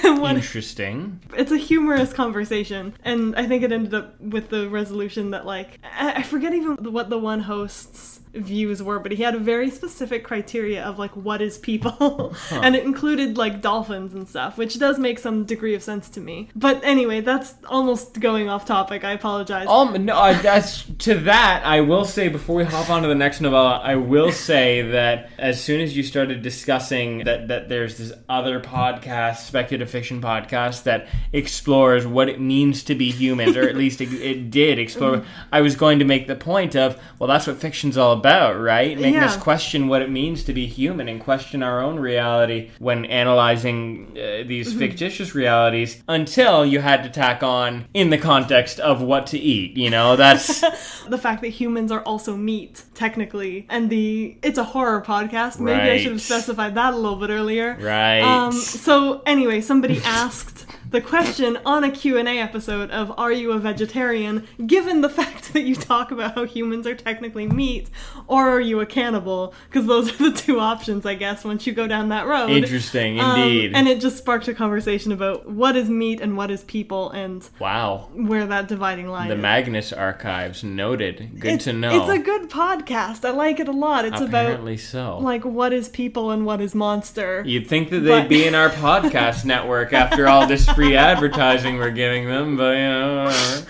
[0.03, 1.21] Interesting.
[1.37, 5.79] it's a humorous conversation and i think it ended up with the resolution that like
[5.99, 9.71] i I forget even what the one host's views were but he had a very
[9.71, 14.79] specific criteria of like what is people and it included like dolphins and stuff which
[14.79, 19.05] does make some degree of sense to me but anyway that's almost going off topic
[19.05, 21.63] i apologize Um, no, I, that's to that.
[21.65, 25.31] I will say before we hop on to the next novella, I will say that
[25.39, 30.85] as soon as you started discussing that that there's this other podcast, speculative fiction podcast
[30.85, 35.25] that explores what it means to be humans, or at least it, it did explore.
[35.53, 38.97] I was going to make the point of, well, that's what fiction's all about, right?
[38.99, 39.27] Making Yeah.
[39.27, 44.09] us question what it means to be human and question our own reality when analyzing
[44.13, 44.79] uh, these Mm-hmm.
[44.79, 49.77] fictitious realities until you had to tack on in the context of what to eat.
[49.77, 50.61] You know, that's
[51.09, 55.59] the fact that humans are also meat, technically, and the it's a horror podcast.
[55.61, 57.77] Maybe I should have specified that a little bit earlier.
[57.81, 58.21] right.
[58.23, 60.62] Um, so anyway, somebody asked
[60.93, 65.63] the question on a Q&A episode of are you a vegetarian given the fact that
[65.63, 67.89] you talk about how humans are technically meat
[68.29, 71.73] or are you a cannibal because those are the two options I guess once you
[71.73, 72.51] go down that road.
[72.51, 73.73] Interesting, Um, indeed.
[73.75, 77.49] and it just sparked a conversation about what is meat and what is people and
[77.59, 78.09] wow.
[78.13, 79.43] where that dividing line The is.
[79.43, 81.41] Magnus Archives noted.
[81.41, 82.03] Good it's, to know.
[82.03, 83.25] It's a good podcast.
[83.25, 84.05] I like it a lot.
[84.05, 85.19] It's Apparently so.
[85.19, 87.43] like what is people and what is monster.
[87.47, 91.91] You'd think that they'd be in our podcast network after all this free advertising we're
[91.91, 93.63] giving them, but you know.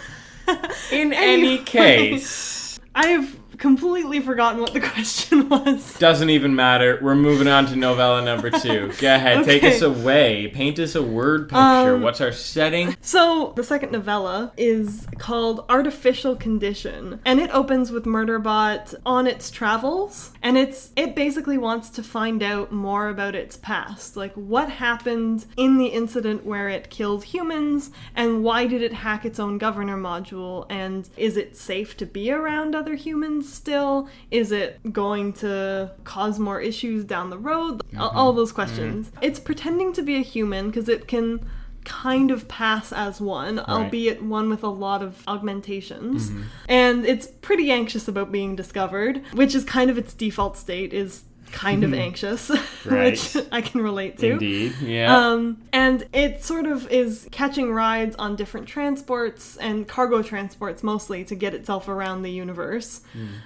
[0.92, 5.96] In any case, I've completely forgotten what the question was.
[5.98, 6.98] doesn't even matter.
[7.00, 8.92] We're moving on to novella number two.
[8.98, 10.48] Go ahead, take us away.
[10.48, 11.94] Paint us a word picture.
[11.94, 12.96] Um, What's our setting?
[13.00, 19.48] So, the second novella is called Artificial Condition, and it opens with Murderbot on its
[19.48, 24.70] travels, and it's it basically wants to find out more about its past, like what
[24.70, 29.56] happened in the incident where it killed humans and why did it hack its own
[29.56, 34.08] governor module and is it safe to be around other humans still?
[34.30, 37.82] Is it going to cause more issues down the road?
[37.98, 39.10] All- All those questions.
[39.20, 41.46] It's pretending to be a human because it can
[41.84, 46.30] kind of pass as one, albeit one with a lot of augmentations.
[46.30, 46.42] Mm-hmm.
[46.68, 51.24] And it's pretty anxious about being discovered, which is kind of its default state is
[51.52, 52.50] kind of anxious,
[52.84, 53.12] Right.
[53.12, 54.32] which I can relate to.
[54.32, 55.16] Indeed, yeah.
[55.28, 61.24] Um, and it sort of is catching rides on different transports and cargo transports mostly
[61.24, 63.02] to get itself around the universe.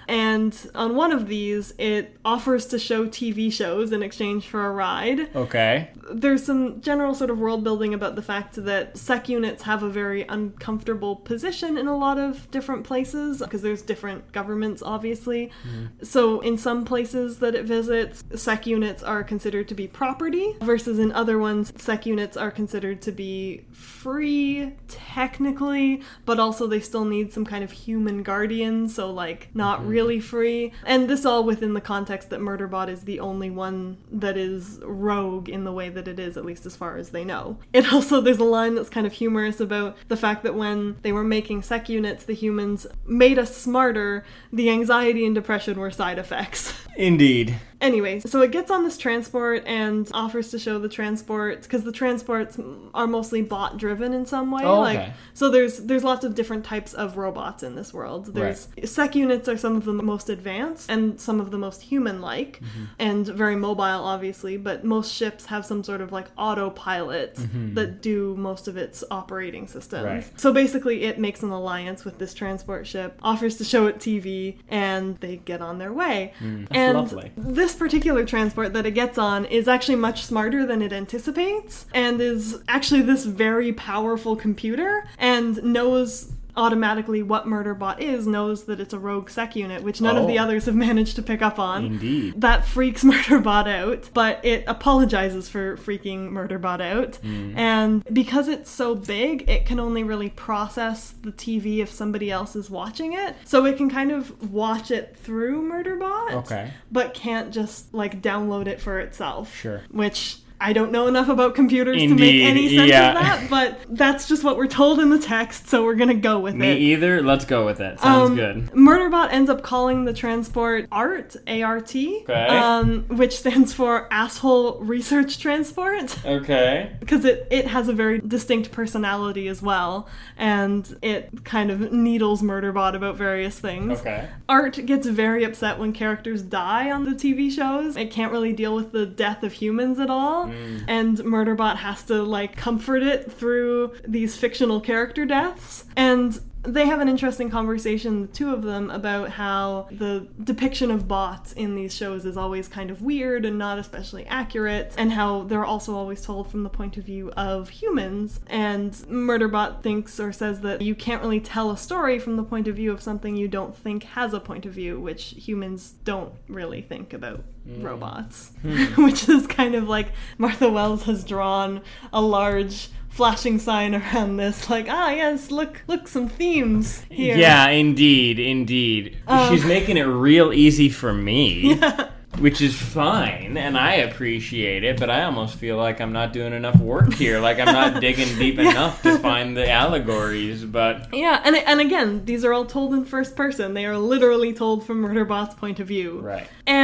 [0.07, 0.26] And
[0.75, 5.35] on one of these, it offers to show TV shows in exchange for a ride.
[5.35, 5.89] okay.
[6.09, 9.89] There's some general sort of world building about the fact that sec units have a
[9.89, 15.51] very uncomfortable position in a lot of different places because there's different governments, obviously.
[15.67, 16.05] Mm-hmm.
[16.05, 20.99] So in some places that it visits, sec units are considered to be property, versus
[20.99, 27.05] in other ones, sec units are considered to be free technically, but also they still
[27.05, 29.89] need some kind of human guardian, so like not mm-hmm.
[29.89, 30.71] really free.
[30.85, 35.49] And this all within the context that Murderbot is the only one that is rogue
[35.49, 37.57] in the way that it is, at least as far as they know.
[37.73, 41.11] It also, there's a line that's kind of humorous about the fact that when they
[41.11, 46.19] were making sec units, the humans made us smarter, the anxiety and depression were side
[46.19, 46.73] effects.
[46.97, 47.59] Indeed.
[47.79, 51.91] Anyway, so it gets on this transport and offers to show the transport because the
[51.91, 52.57] transports
[52.95, 54.63] are mostly bot driven in some way.
[54.63, 55.13] Oh, Like okay.
[55.35, 58.33] so there's there's lots of different types of robots in this world.
[58.33, 62.21] There's sec units are some of the most advanced and some of the most human
[62.21, 62.83] like Mm-hmm.
[62.97, 67.35] and very mobile obviously, but most ships have some sort of like autopilot
[67.75, 70.03] that do most of its operating systems.
[70.05, 70.15] Mm-hmm.
[70.15, 70.39] Right.
[70.39, 74.57] So basically it makes an alliance with this transport ship, offers to show it TV
[74.67, 76.33] and they get on their way.
[76.41, 77.31] that's and lovely.
[77.37, 82.21] this particular transport that it gets on is actually much smarter than it anticipates and
[82.21, 88.93] is actually this very powerful computer and knows automatically what Murderbot is, knows that it's
[88.93, 90.43] a rogue sec unit, which none of the Oh.
[90.43, 91.85] others have managed to pick up on.
[91.85, 92.41] Indeed.
[92.41, 97.19] That freaks Murderbot out, but it apologizes for freaking Murderbot out.
[97.23, 97.55] Mm.
[97.57, 102.55] And because it's so big, it can only really process the TV if somebody else
[102.55, 103.35] is watching it.
[103.45, 106.71] So it can kind of watch it through Murderbot Okay.
[106.91, 109.55] but can't just like download it for itself.
[109.55, 109.81] Sure.
[109.91, 113.09] Which I don't know enough about computers to make any sense yeah.
[113.09, 116.39] of that, but that's just what we're told in the text, so we're gonna go
[116.39, 116.75] with Me it.
[116.75, 117.21] Me either.
[117.21, 117.99] Let's go with it.
[117.99, 118.71] Sounds Um, good.
[118.71, 122.33] Murderbot ends up calling the transport ART, A-R-T, Okay.
[122.47, 126.91] um, which stands for Asshole Research Transport, Okay.
[126.99, 132.41] because it, it has a very distinct personality as well, and it kind of needles
[132.41, 133.99] Murderbot about various things.
[133.99, 134.27] Okay.
[134.49, 137.95] Art gets very upset when characters die on the TV shows.
[137.95, 140.46] It can't really deal with the death of humans at all.
[140.47, 140.83] Mm.
[140.87, 145.85] And Murderbot has to like comfort it through these fictional character deaths.
[145.95, 151.07] And they have an interesting conversation, the two of them, about how the depiction of
[151.07, 155.43] bots in these shows is always kind of weird and not especially accurate, and how
[155.43, 158.41] they're also always told from the point of view of humans.
[158.47, 162.67] And Murderbot thinks or says that you can't really tell a story from the point
[162.67, 166.33] of view of something you don't think has a point of view, which humans don't
[166.49, 167.43] really think about
[167.79, 168.51] robots.
[168.97, 171.81] which is kind of like Martha Wells has drawn
[172.13, 177.35] a large flashing sign around this, like, ah, yes, look, look, some themes here.
[177.35, 179.17] Yeah, indeed, indeed.
[179.27, 181.79] Um, She's making it real easy for me.
[181.81, 182.09] Yeah.
[182.43, 186.53] which is fine and I appreciate it, but I almost feel like I'm not doing
[186.53, 187.39] enough work here.
[187.39, 192.25] Like I'm not digging deep enough to find the allegories, but Yeah, and and again,
[192.25, 193.73] these are all told in first person.
[193.73, 196.19] They are literally told from Murderbot's point of view.
[196.19, 196.47] right.
[196.67, 196.76] And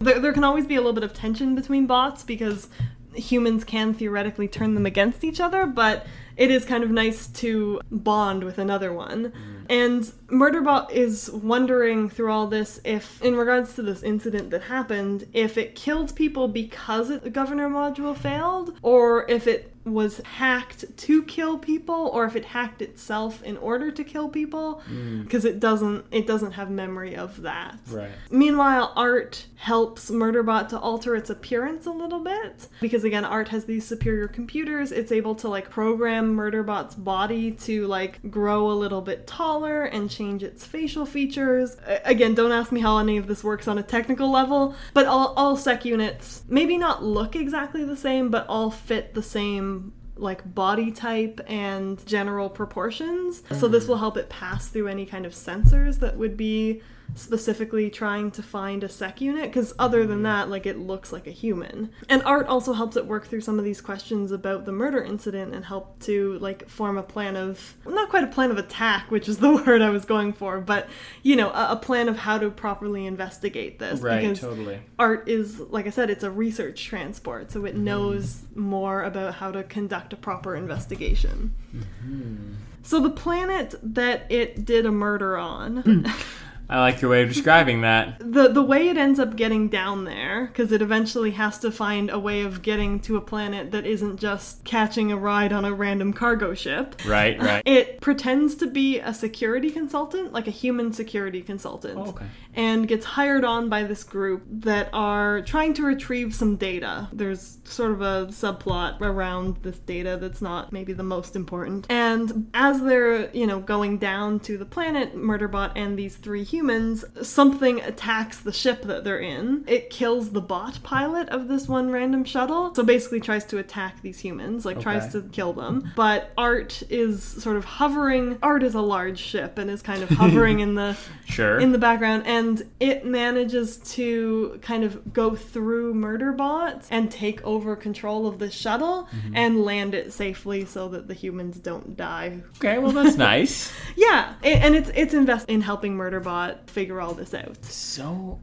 [0.00, 2.68] there, there can always be a little bit of tension between bots because
[3.14, 7.80] humans can theoretically turn them against each other, but it is kind of nice to
[7.90, 9.32] bond with another one.
[9.68, 15.26] And Murderbot is wondering through all this if, in regards to this incident that happened,
[15.32, 20.96] if it killed people because it, the governor module failed, or if it was hacked
[20.96, 24.80] to kill people or if it hacked itself in order to kill people.
[24.86, 25.22] Hmm.
[25.22, 27.78] Because it doesn't it doesn't have memory of that.
[27.90, 28.10] Right.
[28.30, 32.68] Meanwhile, Art helps Murderbot to alter its appearance a little bit.
[32.80, 34.90] Because again, Art has these superior computers.
[34.90, 39.53] It's able to like program Murderbot's body to like grow a little bit taller
[39.84, 41.76] and change its facial features.
[42.04, 45.34] Again, don't ask me how any of this works on a technical level, but all
[45.36, 50.54] all sec units maybe not look exactly the same, but all fit the same like
[50.54, 53.42] body type and general proportions.
[53.58, 53.92] So this mm-hmm.
[53.92, 56.82] will help it pass through any kind of sensors that would be
[57.14, 61.26] specifically trying to find a sec unit because other than that like it looks like
[61.28, 64.72] a human and art also helps it work through some of these questions about the
[64.72, 68.58] murder incident and help to like form a plan of not quite a plan of
[68.58, 70.88] attack which is the word i was going for but
[71.22, 74.80] you know a, a plan of how to properly investigate this Right, because totally.
[74.98, 77.66] art is like i said it's a research transport so Mm-hmm.
[77.68, 82.54] it knows more about how to conduct a proper investigation Mm-hmm.
[82.82, 86.06] so the planet that it did a murder on
[86.68, 88.16] I like your way of describing that.
[88.20, 92.10] the the way it ends up getting down there because it eventually has to find
[92.10, 95.72] a way of getting to a planet that isn't just catching a ride on a
[95.74, 97.62] random cargo ship Right, right.
[97.66, 102.26] it pretends to be a security consultant like a human security consultant Oh, okay.
[102.54, 107.58] and gets hired on by this group that are trying to retrieve some data there's
[107.64, 112.80] sort of a subplot around this data that's not maybe the most important and as
[112.82, 118.38] they're you know going down to the planet murderbot and these three humans something attacks
[118.38, 119.64] the ship that they're in.
[119.66, 124.02] It kills the bot pilot of this one random shuttle so basically tries to attack
[124.02, 125.92] these humans like tries to kill them.
[125.96, 130.08] But art is sort of hovering art is a large ship and is kind of
[130.10, 130.96] hovering in the
[131.26, 131.58] Sure.
[131.58, 137.74] in the background and it manages to kind of go through murderbot and take over
[137.74, 139.34] control of the shuttle mm-hmm.
[139.34, 142.42] and land it safely so that the humans don't die.
[142.58, 143.72] Okay, well that's nice.
[143.96, 148.38] yeah and it's it's invest in helping murderbot figure all this out So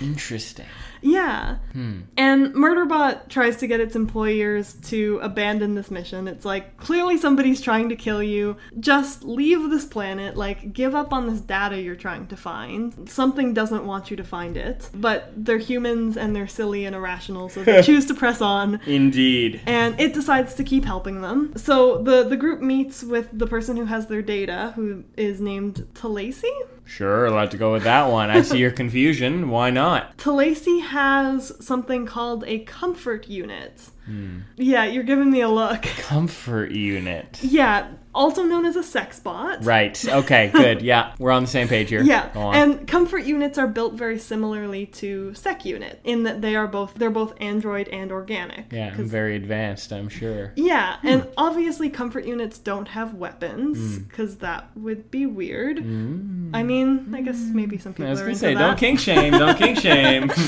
[0.00, 0.66] interesting.
[1.00, 1.56] yeah.
[1.72, 2.00] Hmm.
[2.16, 6.28] And Murderbot tries to get its employers to abandon this mission.
[6.28, 8.56] It's like, clearly somebody's trying to kill you.
[8.80, 10.36] Just leave this planet.
[10.36, 13.08] Like, give up on this data you're trying to find.
[13.08, 14.90] Something doesn't want you to find it.
[14.94, 19.60] But they're humans and they're silly and irrational, so they choose to press on Indeed.
[19.66, 21.52] and it decides to keep helping them.
[21.56, 25.86] So the the group meets with the person who has their data, who is named
[25.94, 26.50] Tlacey.
[26.94, 28.28] Sure, allowed to go with that one.
[28.28, 29.48] I see your confusion.
[29.48, 30.14] Why not?
[30.18, 33.88] Tlacey has something called a comfort unit.
[34.04, 34.40] Hmm.
[34.56, 35.82] Yeah, you're giving me a look.
[35.82, 37.38] Comfort unit.
[37.42, 39.64] Yeah, also known as a sex bot.
[39.64, 40.02] Right.
[40.06, 40.82] Okay, good.
[40.92, 42.02] Yeah, we're on the same page here.
[42.02, 46.66] Yeah, and comfort units are built very similarly to sec unit in that they are
[46.66, 48.66] both they're both android and organic.
[48.72, 50.52] yeah, 'Cause- very advanced, I'm sure.
[50.56, 51.06] Yeah, Hmm.
[51.08, 55.78] and obviously comfort units don't have weapons because that would be weird.
[55.78, 58.60] I mean, I guess maybe some I people was are gonna say, that.
[58.60, 60.30] don't kink shame, don't kink shame.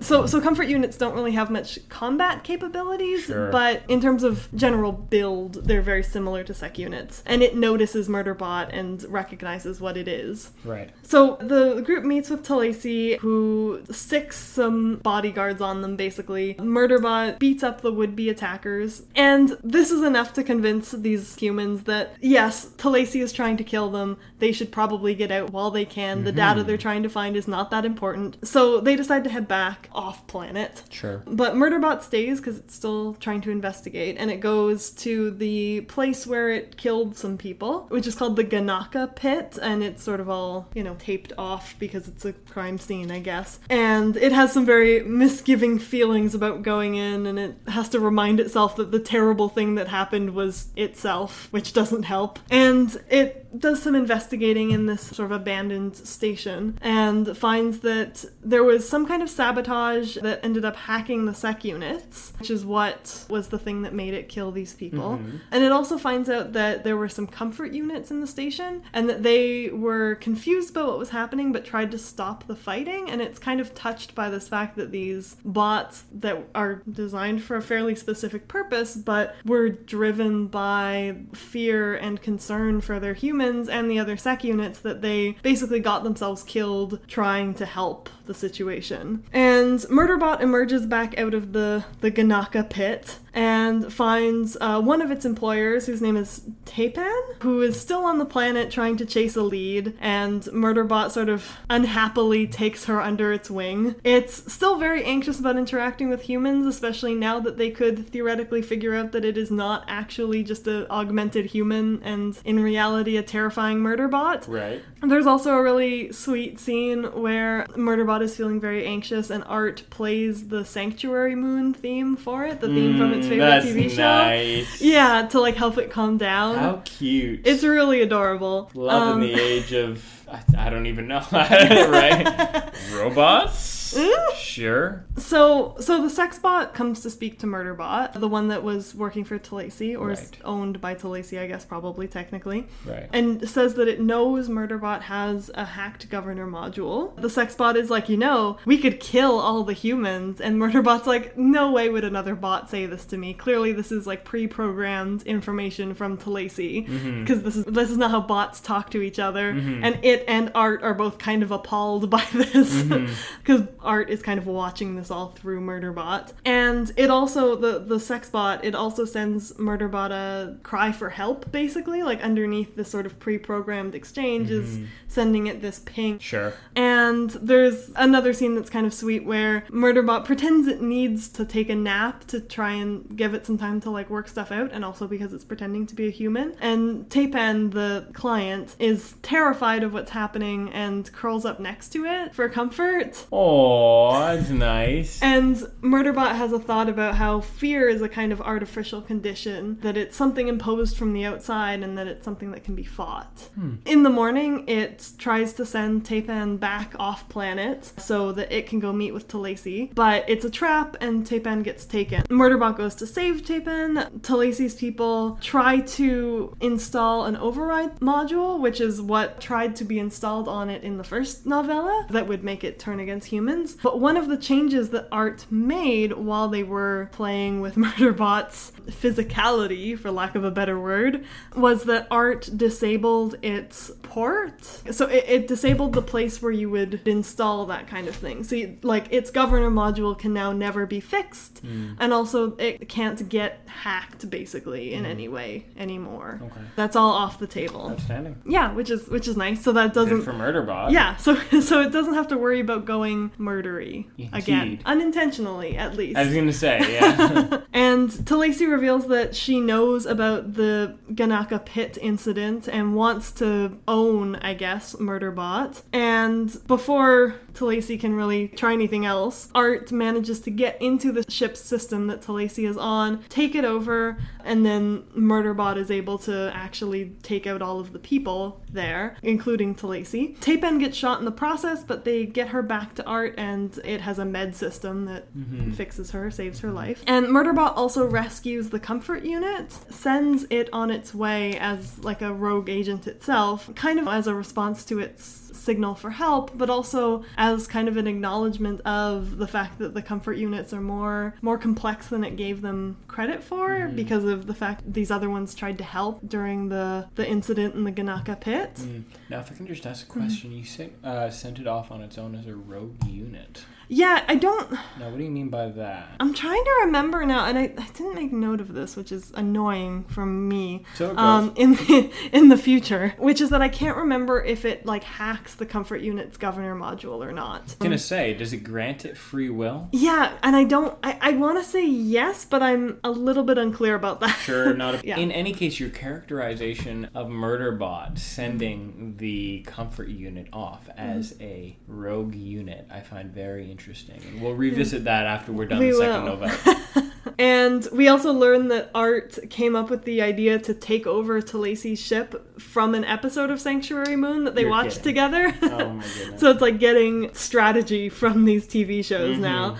[0.00, 3.50] So, so comfort units don't really have much combat capabilities, Sure.
[3.52, 7.22] but in terms of general build, they're very similar to sec units.
[7.24, 10.50] And it notices Murderbot and recognizes what it is.
[10.64, 10.90] right.
[11.02, 16.54] So the group meets with Tlacey, who sticks some bodyguards on them, basically.
[16.54, 22.16] Murderbot beats up the would-be attackers, and this is enough to convince these humans that,
[22.20, 24.16] yes, Tlacey is trying to kill them.
[24.38, 26.24] They should probably get out while they can.
[26.24, 26.68] The data mm-hmm.
[26.68, 28.46] they're trying to find is not that important.
[28.46, 30.82] So they decide to head back off-planet.
[30.90, 31.22] Sure.
[31.26, 36.26] But Murderbot stays because it's still trying to investigate, and it goes to the place
[36.26, 40.28] where it killed some people, which is called the Ganaka Pit, and it's sort of
[40.28, 43.58] all, you know, taped off because it's a crime scene, I guess.
[43.70, 48.40] And it has some very misgiving feelings about going in, and it has to remind
[48.40, 52.38] itself that the terrible thing that happened was itself, which doesn't help.
[52.50, 58.64] And it does some investigating in this sort of abandoned station and finds that there
[58.64, 63.24] was some kind of sabotage that ended up hacking the sec units, which is what
[63.28, 65.18] was the thing that made it kill these people.
[65.18, 65.36] Mm-hmm.
[65.50, 69.08] And it also finds out that there were some comfort units in the station and
[69.08, 73.10] that they were confused about what was happening but tried to stop the fighting.
[73.10, 77.56] And it's kind of touched by this fact that these bots that are designed for
[77.56, 83.90] a fairly specific purpose but were driven by fear and concern for their humans and
[83.90, 89.24] the other sec units that they basically got themselves killed trying to help the situation.
[89.32, 95.10] And Murderbot emerges back out of the, the Ganaka pit and finds uh, one of
[95.10, 99.36] its employers, whose name is Tapan, who is still on the planet trying to chase
[99.36, 103.94] a lead, and Murderbot sort of unhappily takes her under its wing.
[104.04, 108.94] It's still very anxious about interacting with humans, especially now that they could theoretically figure
[108.94, 113.78] out that it is not actually just an augmented human and in reality a terrifying
[113.78, 114.46] Murderbot.
[114.46, 114.82] Right.
[115.02, 120.48] There's also a really sweet scene where Murderbot is feeling very anxious and Art plays
[120.48, 124.02] the Sanctuary Moon theme for it, the theme from its favorite That's TV show.
[124.02, 124.82] nice.
[124.82, 126.56] Yeah, to like help it calm down.
[126.58, 127.46] How cute.
[127.46, 128.70] It's really adorable.
[128.74, 132.70] Love Um, in the age of I, I don't even know, right?
[132.94, 133.71] Robots?
[133.94, 134.34] Mm.
[134.34, 135.04] Sure.
[135.16, 139.24] So, so the sex bot comes to speak to Murderbot, the one that was working
[139.24, 142.66] for Tlacey, or is owned by Tlacey, I guess, probably technically.
[142.86, 143.08] Right.
[143.12, 147.14] and says that it knows Murderbot has a hacked governor module.
[147.20, 151.06] The sex bot is like, you know, we could kill all the humans, and Murderbot's
[151.06, 153.34] like, no way would another bot say this to me.
[153.34, 156.86] Clearly, this is like pre-programmed information from Tlacey,
[157.20, 159.50] because this is this is not how bots talk to each other.
[159.50, 162.82] And it and Art are both kind of appalled by this,
[163.38, 168.00] because Art is kind of watching this all through Murderbot, and it also the the
[168.00, 173.06] sex bot it also sends Murderbot a cry for help, basically, like underneath this sort
[173.06, 174.84] of pre-programmed exchange is mm-hmm.
[175.08, 176.18] sending it this ping.
[176.18, 176.54] Sure.
[176.76, 181.68] And there's another scene that's kind of sweet where Murderbot pretends it needs to take
[181.68, 184.84] a nap to try and give it some time to like work stuff out, and
[184.84, 186.54] also because it's pretending to be a human.
[186.60, 192.34] And Tapan, the client, is terrified of what's happening and curls up next to it
[192.34, 193.26] for comfort.
[193.32, 193.71] Oh,
[194.20, 195.22] that's nice.
[195.22, 199.96] And Murderbot has a thought about how fear is a kind of artificial condition, that
[199.96, 203.48] it's something imposed from the outside and that it's something that can be fought.
[203.54, 203.76] Hmm.
[203.84, 208.80] In the morning, it tries to send Tapan back off planet so that it can
[208.80, 212.22] go meet with Tlacey, but it's a trap and Tapan gets taken.
[212.24, 214.10] Murderbot goes to save Tapan.
[214.20, 220.48] Tlacey's people try to install an override module, which is what tried to be installed
[220.48, 223.61] on it in the first novella that would make it turn against humans.
[223.82, 229.98] But one of the changes that Art made while they were playing with Murderbot's physicality,
[229.98, 231.24] for lack of a better word,
[231.56, 234.62] was that Art disabled its port.
[234.90, 238.44] So it, it disabled the place where you would install that kind of thing.
[238.44, 241.92] So, you, like, its governor module can now never be fixed, hmm.
[241.98, 245.10] and also it can't get hacked basically in hmm.
[245.10, 246.40] any way anymore.
[246.42, 246.60] Okay.
[246.76, 247.90] That's all off the table.
[247.90, 248.42] Outstanding.
[248.46, 249.62] Yeah, which is which is nice.
[249.62, 250.90] So that doesn't for Murderbot.
[250.92, 256.16] yeah, so so it doesn't have to worry about going murdery again, unintentionally at least.
[256.16, 257.60] I was gonna say, yeah.
[257.72, 264.36] and Tlacey reveals that she knows about the Ganaka pit incident and wants to own,
[264.36, 265.82] I guess, Murderbot.
[265.92, 271.60] And before Tlacey can really try anything else, Art manages to get into the ship's
[271.60, 277.10] system that Tlacey is on, take it over, and then Murderbot is able to actually
[277.22, 280.36] take out all of the people there, including Tlacey.
[280.38, 284.00] Tapan gets shot in the process, but they get her back to Art, and it
[284.00, 285.72] has a med system that mm-hmm.
[285.72, 286.76] fixes her, saves her mm-hmm.
[286.76, 287.02] life.
[287.08, 292.32] And Murderbot also rescues the comfort unit, sends it on its way as like a
[292.32, 297.24] rogue agent itself, kind of as a response to its signal for help, but also
[297.36, 301.58] as kind of an acknowledgement of the fact that the comfort units are more more
[301.58, 305.78] complex than it gave them credit for because of the fact these other ones tried
[305.78, 308.74] to help during the the incident in the Ganaka pit.
[308.76, 309.04] Mm.
[309.28, 312.00] Now, if I can just ask a question, you sent, uh, sent it off on
[312.00, 313.64] its own as a rogue unit.
[313.88, 316.08] Yeah, I don't Now, what do you mean by that?
[316.20, 319.32] I'm trying to remember now, and I, I didn't make note of this, which is
[319.34, 320.84] annoying from me.
[320.94, 321.18] So it goes.
[321.18, 325.04] Um, in the, in the future, which is that I can't remember if it like
[325.04, 327.60] hacks the comfort unit's governor module or not.
[327.60, 329.88] I was gonna say, does it grant it free will?
[329.92, 330.96] Yeah, and I don't.
[331.02, 334.36] I, I want to say yes, but I'm a little bit unclear about that.
[334.38, 334.94] Sure, not.
[334.96, 335.18] A, Yeah.
[335.18, 342.34] In any case, your characterization of Murderbot sending the comfort unit off as a rogue
[342.34, 344.20] unit, I find very interesting.
[344.28, 345.04] And we'll revisit hmm.
[345.06, 346.36] that after we're done We the second will.
[346.36, 347.12] novella.
[347.38, 352.00] And we also learn that Art came up with the idea to take over Tlacey's
[352.00, 355.02] ship from an episode of Sanctuary Moon that they You're watched kidding.
[355.14, 355.54] together.
[355.62, 356.00] Oh
[356.36, 359.76] so it's like getting strategy from these TV shows Mm-hmm, now.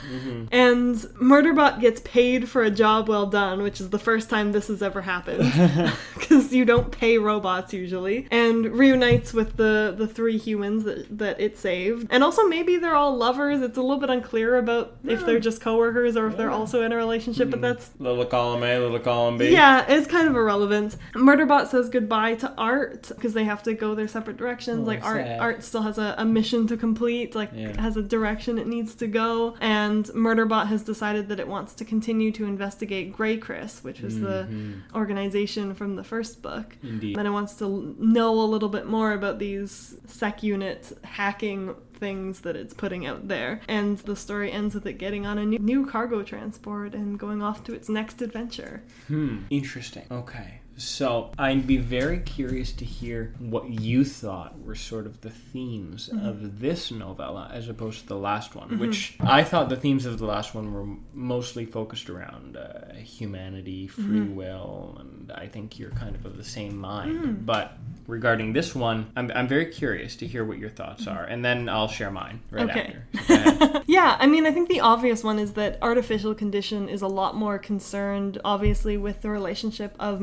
[0.51, 4.68] And Murderbot gets paid for a job well done, which is the first time this
[4.68, 5.43] has ever happened.
[6.14, 8.28] Because you don't pay robots usually.
[8.30, 12.07] And reunites with the, the three humans that, that it saved.
[12.11, 13.61] And also, maybe they're all lovers.
[13.61, 16.93] It's a little bit unclear about if they're just coworkers or if they're also in
[16.93, 19.51] a relationship, but that's Little column A, little column B.
[19.51, 20.97] yeah, it's kind of irrelevant.
[21.14, 24.80] Murderbot says goodbye to Art because they have to go their separate directions.
[24.80, 25.41] Oh, like Art, sad.
[25.41, 27.35] Art still has a, a mission to complete.
[27.35, 27.80] Like Yeah.
[27.80, 29.57] has a direction it needs to go.
[29.61, 34.47] And Murderbot has decided that it wants to continue to investigate GrayCris, which was the
[34.95, 36.76] organization from the first book.
[36.76, 36.89] Mm-hmm.
[36.89, 37.18] Indeed.
[37.18, 42.40] And it wants to know a little bit more about these sec unit hacking things
[42.40, 43.61] that it's putting out there.
[43.68, 47.43] And the story ends with it getting on a new, new cargo transport and going
[47.43, 48.82] off to its next adventure.
[49.09, 49.40] Hmm.
[49.51, 50.05] Interesting.
[50.11, 50.61] Okay.
[50.76, 56.08] So I'd be very curious to hear what you thought were sort of the themes
[56.12, 56.26] mm-hmm.
[56.26, 58.78] of this novella as opposed to the last one, mm-hmm.
[58.78, 63.88] which I thought the themes of the last one were mostly focused around uh, humanity,
[63.88, 64.08] mm-hmm.
[64.08, 67.24] free will, and I think you're kind of of the same mind.
[67.24, 67.46] Mm.
[67.46, 71.44] But regarding this one, I'm, I'm very curious to hear what your thoughts are, and
[71.44, 72.80] then I'll share mine right Okay.
[72.80, 73.02] after.
[73.62, 73.82] So.
[73.86, 77.36] Yeah, I mean, I think the obvious one is that artificial condition is a lot
[77.36, 80.20] more concerned, obviously, with the relationship of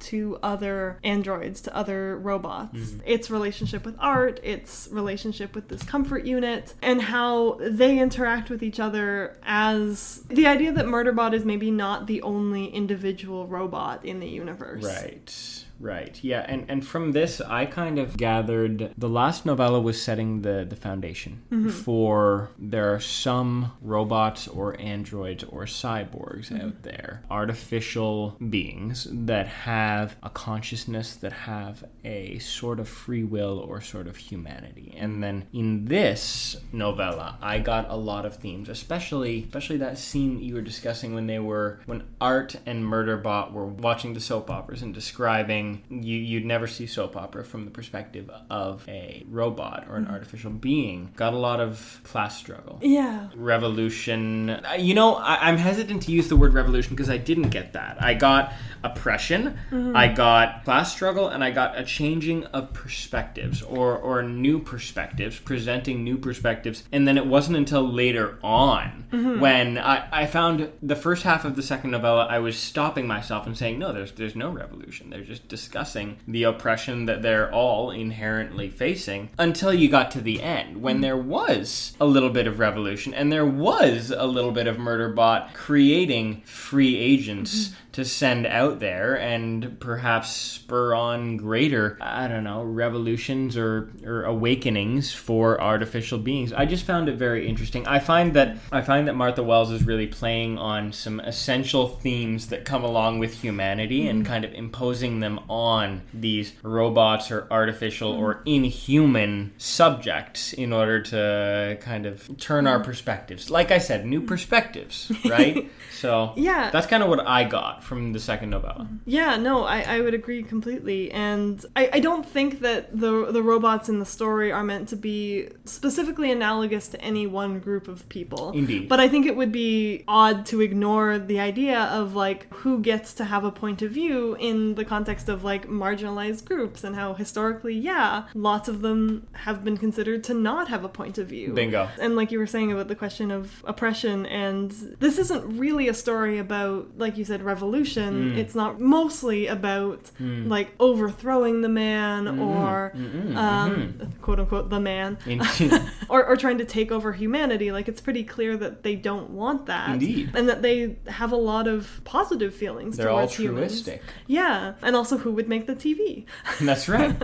[0.00, 2.76] To other androids, to other robots.
[2.76, 3.00] Mm-hmm.
[3.06, 8.62] Its relationship with art, its relationship with this comfort unit, and how they interact with
[8.62, 14.20] each other as the idea that Murderbot is maybe not the only individual robot in
[14.20, 14.84] the universe.
[14.84, 15.61] Right.
[15.82, 16.16] Right.
[16.22, 20.64] Yeah, and and from this I kind of gathered the last novella was setting the
[20.68, 21.70] the foundation mm-hmm.
[21.70, 26.66] for there are some robots or androids or cyborgs mm-hmm.
[26.66, 33.58] out there, artificial beings that have a consciousness that have a sort of free will
[33.58, 34.94] or sort of humanity.
[34.96, 40.40] And then in this novella, I got a lot of themes, especially especially that scene
[40.40, 44.82] you were discussing when they were when Art and Murderbot were watching the soap operas
[44.82, 49.96] and describing you you'd never see soap opera from the perspective of a robot or
[49.96, 50.14] an mm-hmm.
[50.14, 51.10] artificial being.
[51.16, 53.28] Got a lot of class struggle Yeah.
[53.34, 54.60] revolution.
[54.78, 58.02] You know, I, I'm hesitant to use the word revolution because I didn't get that.
[58.02, 58.52] I got
[58.84, 59.96] oppression, mm-hmm.
[59.96, 65.38] I got class struggle, and I got a changing of perspectives or, or new perspectives,
[65.38, 66.84] presenting new perspectives.
[66.92, 69.40] And then it wasn't until later on mm-hmm.
[69.40, 73.46] when I, I found the first half of the second novella, I was stopping myself
[73.46, 75.10] and saying, no, there's, there's no revolution.
[75.10, 80.42] They're just discussing the oppression that they're all inherently facing until you got to the
[80.42, 84.66] end when there was a little bit of revolution and there was a little bit
[84.66, 92.26] of Murderbot creating free agents to send out there and perhaps spur on greater, I
[92.26, 96.52] don't know, revolutions or, or awakenings for artificial beings.
[96.52, 97.86] I just found it very interesting.
[97.86, 102.48] I find that I find that Martha Wells is really playing on some essential themes
[102.48, 104.32] that come along with humanity and mm-hmm.
[104.32, 108.64] kind of imposing them on these robots or artificial or mm-hmm.
[108.64, 112.84] inhuman subjects in order to kind of turn our mm-hmm.
[112.84, 113.50] perspectives.
[113.50, 115.70] Like I said, new perspectives, right?
[115.92, 116.70] so Yeah.
[116.70, 118.88] that's kind of what I got from the second novella.
[119.04, 121.10] Yeah, no, I, I would agree completely.
[121.10, 124.96] And I, I don't think that the the robots in the story are meant to
[124.96, 128.52] be specifically analogous to any one group of people.
[128.52, 128.88] Indeed.
[128.88, 133.12] But I think it would be odd to ignore the idea of like who gets
[133.14, 137.14] to have a point of view in the context of like marginalized groups and how
[137.14, 141.52] historically, yeah, lots of them have been considered to not have a point of view.
[141.52, 141.88] Bingo.
[142.00, 144.70] And like you were saying about the question of oppression, and
[145.00, 147.71] this isn't really a story about, like you said, revolution.
[147.72, 148.36] Mm.
[148.36, 150.48] It's not mostly about mm.
[150.48, 152.40] like overthrowing the man mm-hmm.
[152.40, 153.36] or mm-hmm.
[153.36, 154.20] um, mm-hmm.
[154.20, 155.18] quote unquote the man.
[156.08, 157.72] Or, or trying to take over humanity.
[157.72, 160.30] Like it's pretty clear that they don't want that, Indeed.
[160.34, 163.72] and that they have a lot of positive feelings They're towards humans.
[163.72, 164.02] altruistic.
[164.26, 166.26] Yeah, and also who would make the TV?
[166.60, 167.16] That's right.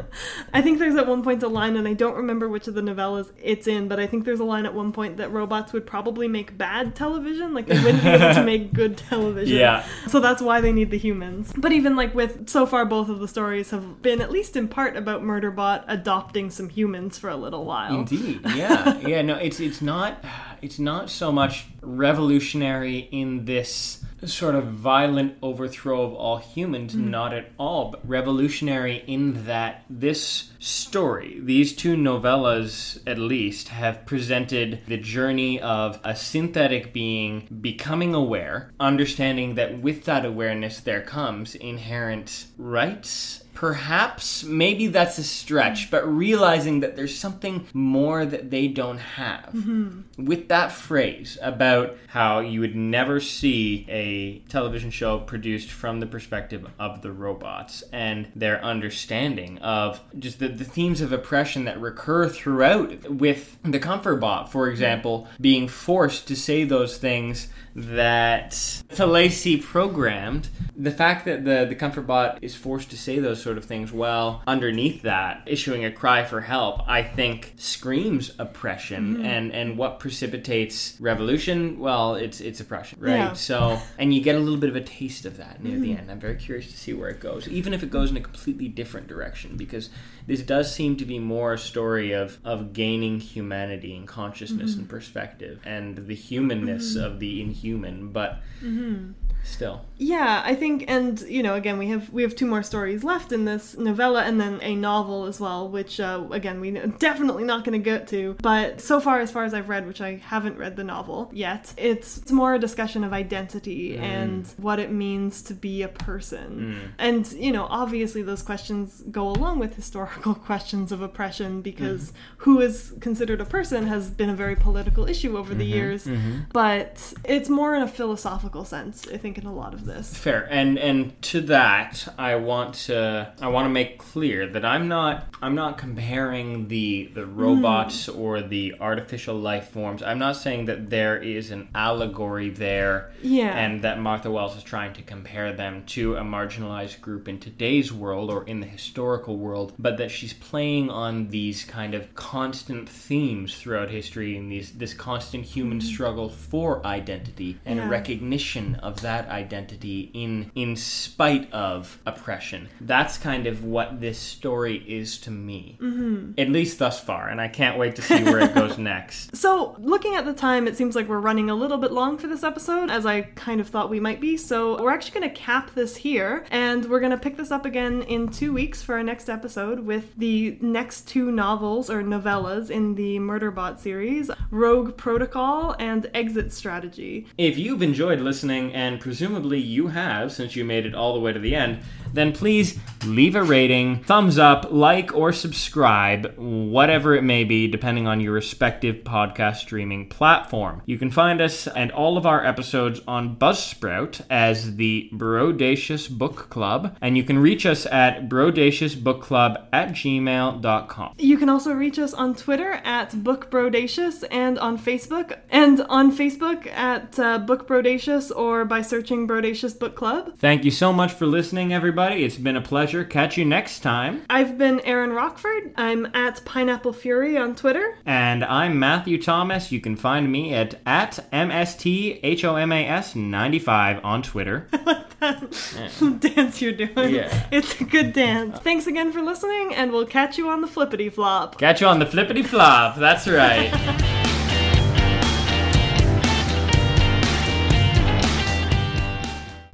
[0.55, 2.81] I think there's at one point a line, and I don't remember which of the
[2.81, 5.87] novellas it's in, but I think there's a line at one point that robots would
[5.87, 9.57] probably make bad television, like they wouldn't be able to make good television.
[9.57, 9.85] Yeah.
[10.07, 11.53] So that's why they need the humans.
[11.57, 14.69] But even like with so far, both of the stories have been at least in
[14.69, 17.95] part about Murderbot adopting some humans for a little while.
[17.95, 19.23] Indeed, yeah, yeah.
[19.23, 20.25] No, it's it's not
[20.63, 27.11] it's not so much revolutionary in this sort of violent overthrow of all humans, mm-hmm.
[27.11, 34.05] not at all, but revolutionary in that this story, these two novellas at least, have
[34.07, 41.03] presented the journey of a synthetic being becoming aware, understanding that with that awareness there
[41.03, 48.53] comes inherent rights perhaps maybe that's a stretch but realizing that there's something more that
[48.53, 49.51] they don't have.
[49.53, 50.25] Mm-hmm.
[50.25, 56.07] With that phrase about how you would never see a television show produced from the
[56.07, 61.81] perspective of the robots and their understanding of just the, the themes of oppression that
[61.81, 68.51] recur throughout with the comfort bot for example being forced to say those things that
[68.51, 73.57] Tlacey programmed, the fact that the, the comfort bot is forced to say those sort
[73.57, 79.25] of things well underneath that, issuing a cry for help, I think screams oppression hmm.
[79.25, 83.17] and, and what precipitates revolution, well, it's it's oppression, right?
[83.17, 83.33] Yeah.
[83.33, 85.99] So and you get a little bit of a taste of that near the hmm.
[85.99, 86.11] end.
[86.11, 87.49] I'm very curious to see where it goes.
[87.49, 89.89] Even if it goes in a completely different direction, because
[90.27, 94.81] this does seem to be more a story of, of gaining humanity and consciousness mm-hmm.
[94.81, 97.07] and perspective and the humanness mm-hmm.
[97.07, 99.13] of the inhuman, but mm-hmm.
[99.49, 99.85] Still.
[99.99, 103.33] Yeah, I think, and you know, again, we have we have two more stories left
[103.33, 107.65] in this novella, and then a novel as well, which uh, again we definitely not
[107.65, 108.37] going to get to.
[108.41, 111.75] But so far, as far as I've read, which I haven't read the novel yet,
[111.77, 114.01] it's, it's more a discussion of identity mm.
[114.01, 116.79] and what it means to be a person.
[116.81, 116.93] Mm.
[116.99, 122.19] And you know, obviously, those questions go along with historical questions of oppression because mm-hmm.
[122.39, 125.75] who is considered a person has been a very political issue over the mm-hmm.
[125.75, 126.07] years.
[126.07, 126.41] Mm-hmm.
[126.53, 130.15] But it's more in a philosophical sense, I think, in a lot of this.
[130.17, 130.47] Fair.
[130.51, 135.27] And and to that, I want to I want to make clear that I'm not
[135.43, 138.21] I'm not comparing the the robots hmm.
[138.21, 140.03] or the artificial life forms.
[140.03, 143.57] I'm not saying that there is an allegory there Yeah.
[143.57, 147.93] and that Martha Wells is trying to compare them to a marginalized group in today's
[147.93, 152.89] world or in the historical world, but that she's playing on these kind of constant
[152.89, 155.87] themes throughout history and these this constant human hmm.
[155.87, 157.89] struggle for identity and Yeah.
[157.89, 162.69] recognition of that identity in in spite of oppression.
[162.81, 165.79] That's kind of what this story is to me.
[165.81, 166.33] Mm-hmm.
[166.39, 169.37] At least thus far, and I can't wait to see where it goes next.
[169.37, 172.27] So, looking at the time, it seems like we're running a little bit long for
[172.27, 174.37] this episode, as I kind of thought we might be.
[174.37, 177.65] So, we're actually going to cap this here, and we're going to pick this up
[177.65, 182.71] again in two weeks for our next episode with the next two novels or novellas
[182.71, 187.27] in the Murderbot series Rogue Protocol and Exit Strategy.
[187.37, 191.33] If you've enjoyed listening, and presumably you have since you made it all the way
[191.33, 191.79] to the end,
[192.13, 198.07] then please leave a rating, thumbs up, like, or subscribe, whatever it may be, depending
[198.07, 200.83] on your respective podcast streaming platform.
[200.87, 206.49] You can find us and all of our episodes on Buzzsprout as the Brodacious Book
[206.51, 211.15] Club, and you can reach us at brodaciousbookclub at gmail.com.
[211.19, 216.67] You can also reach us on Twitter at BookBrodacious and on Facebook, and on Facebook
[216.69, 220.37] at uh, BookBrodacious or by searching Brodacious Book Club.
[220.39, 221.98] Thank you so much for listening, everybody.
[221.99, 223.03] It's been a pleasure.
[223.05, 224.23] Catch you next time.
[224.31, 225.73] I've been Aaron Rockford.
[225.77, 227.99] I'm at Pineapple Fury on Twitter.
[228.07, 229.73] And I'm Matthew Thomas.
[229.73, 234.69] You can find me at, at MSTHOMAS95 on Twitter.
[235.21, 237.13] That dance you're doing.
[237.13, 237.49] Yeah.
[237.51, 238.57] It's a good dance.
[238.61, 241.59] Thanks again for listening, and we'll catch you on the flippity flop.
[241.59, 242.95] Catch you on the flippity flop.
[242.95, 244.37] That's right.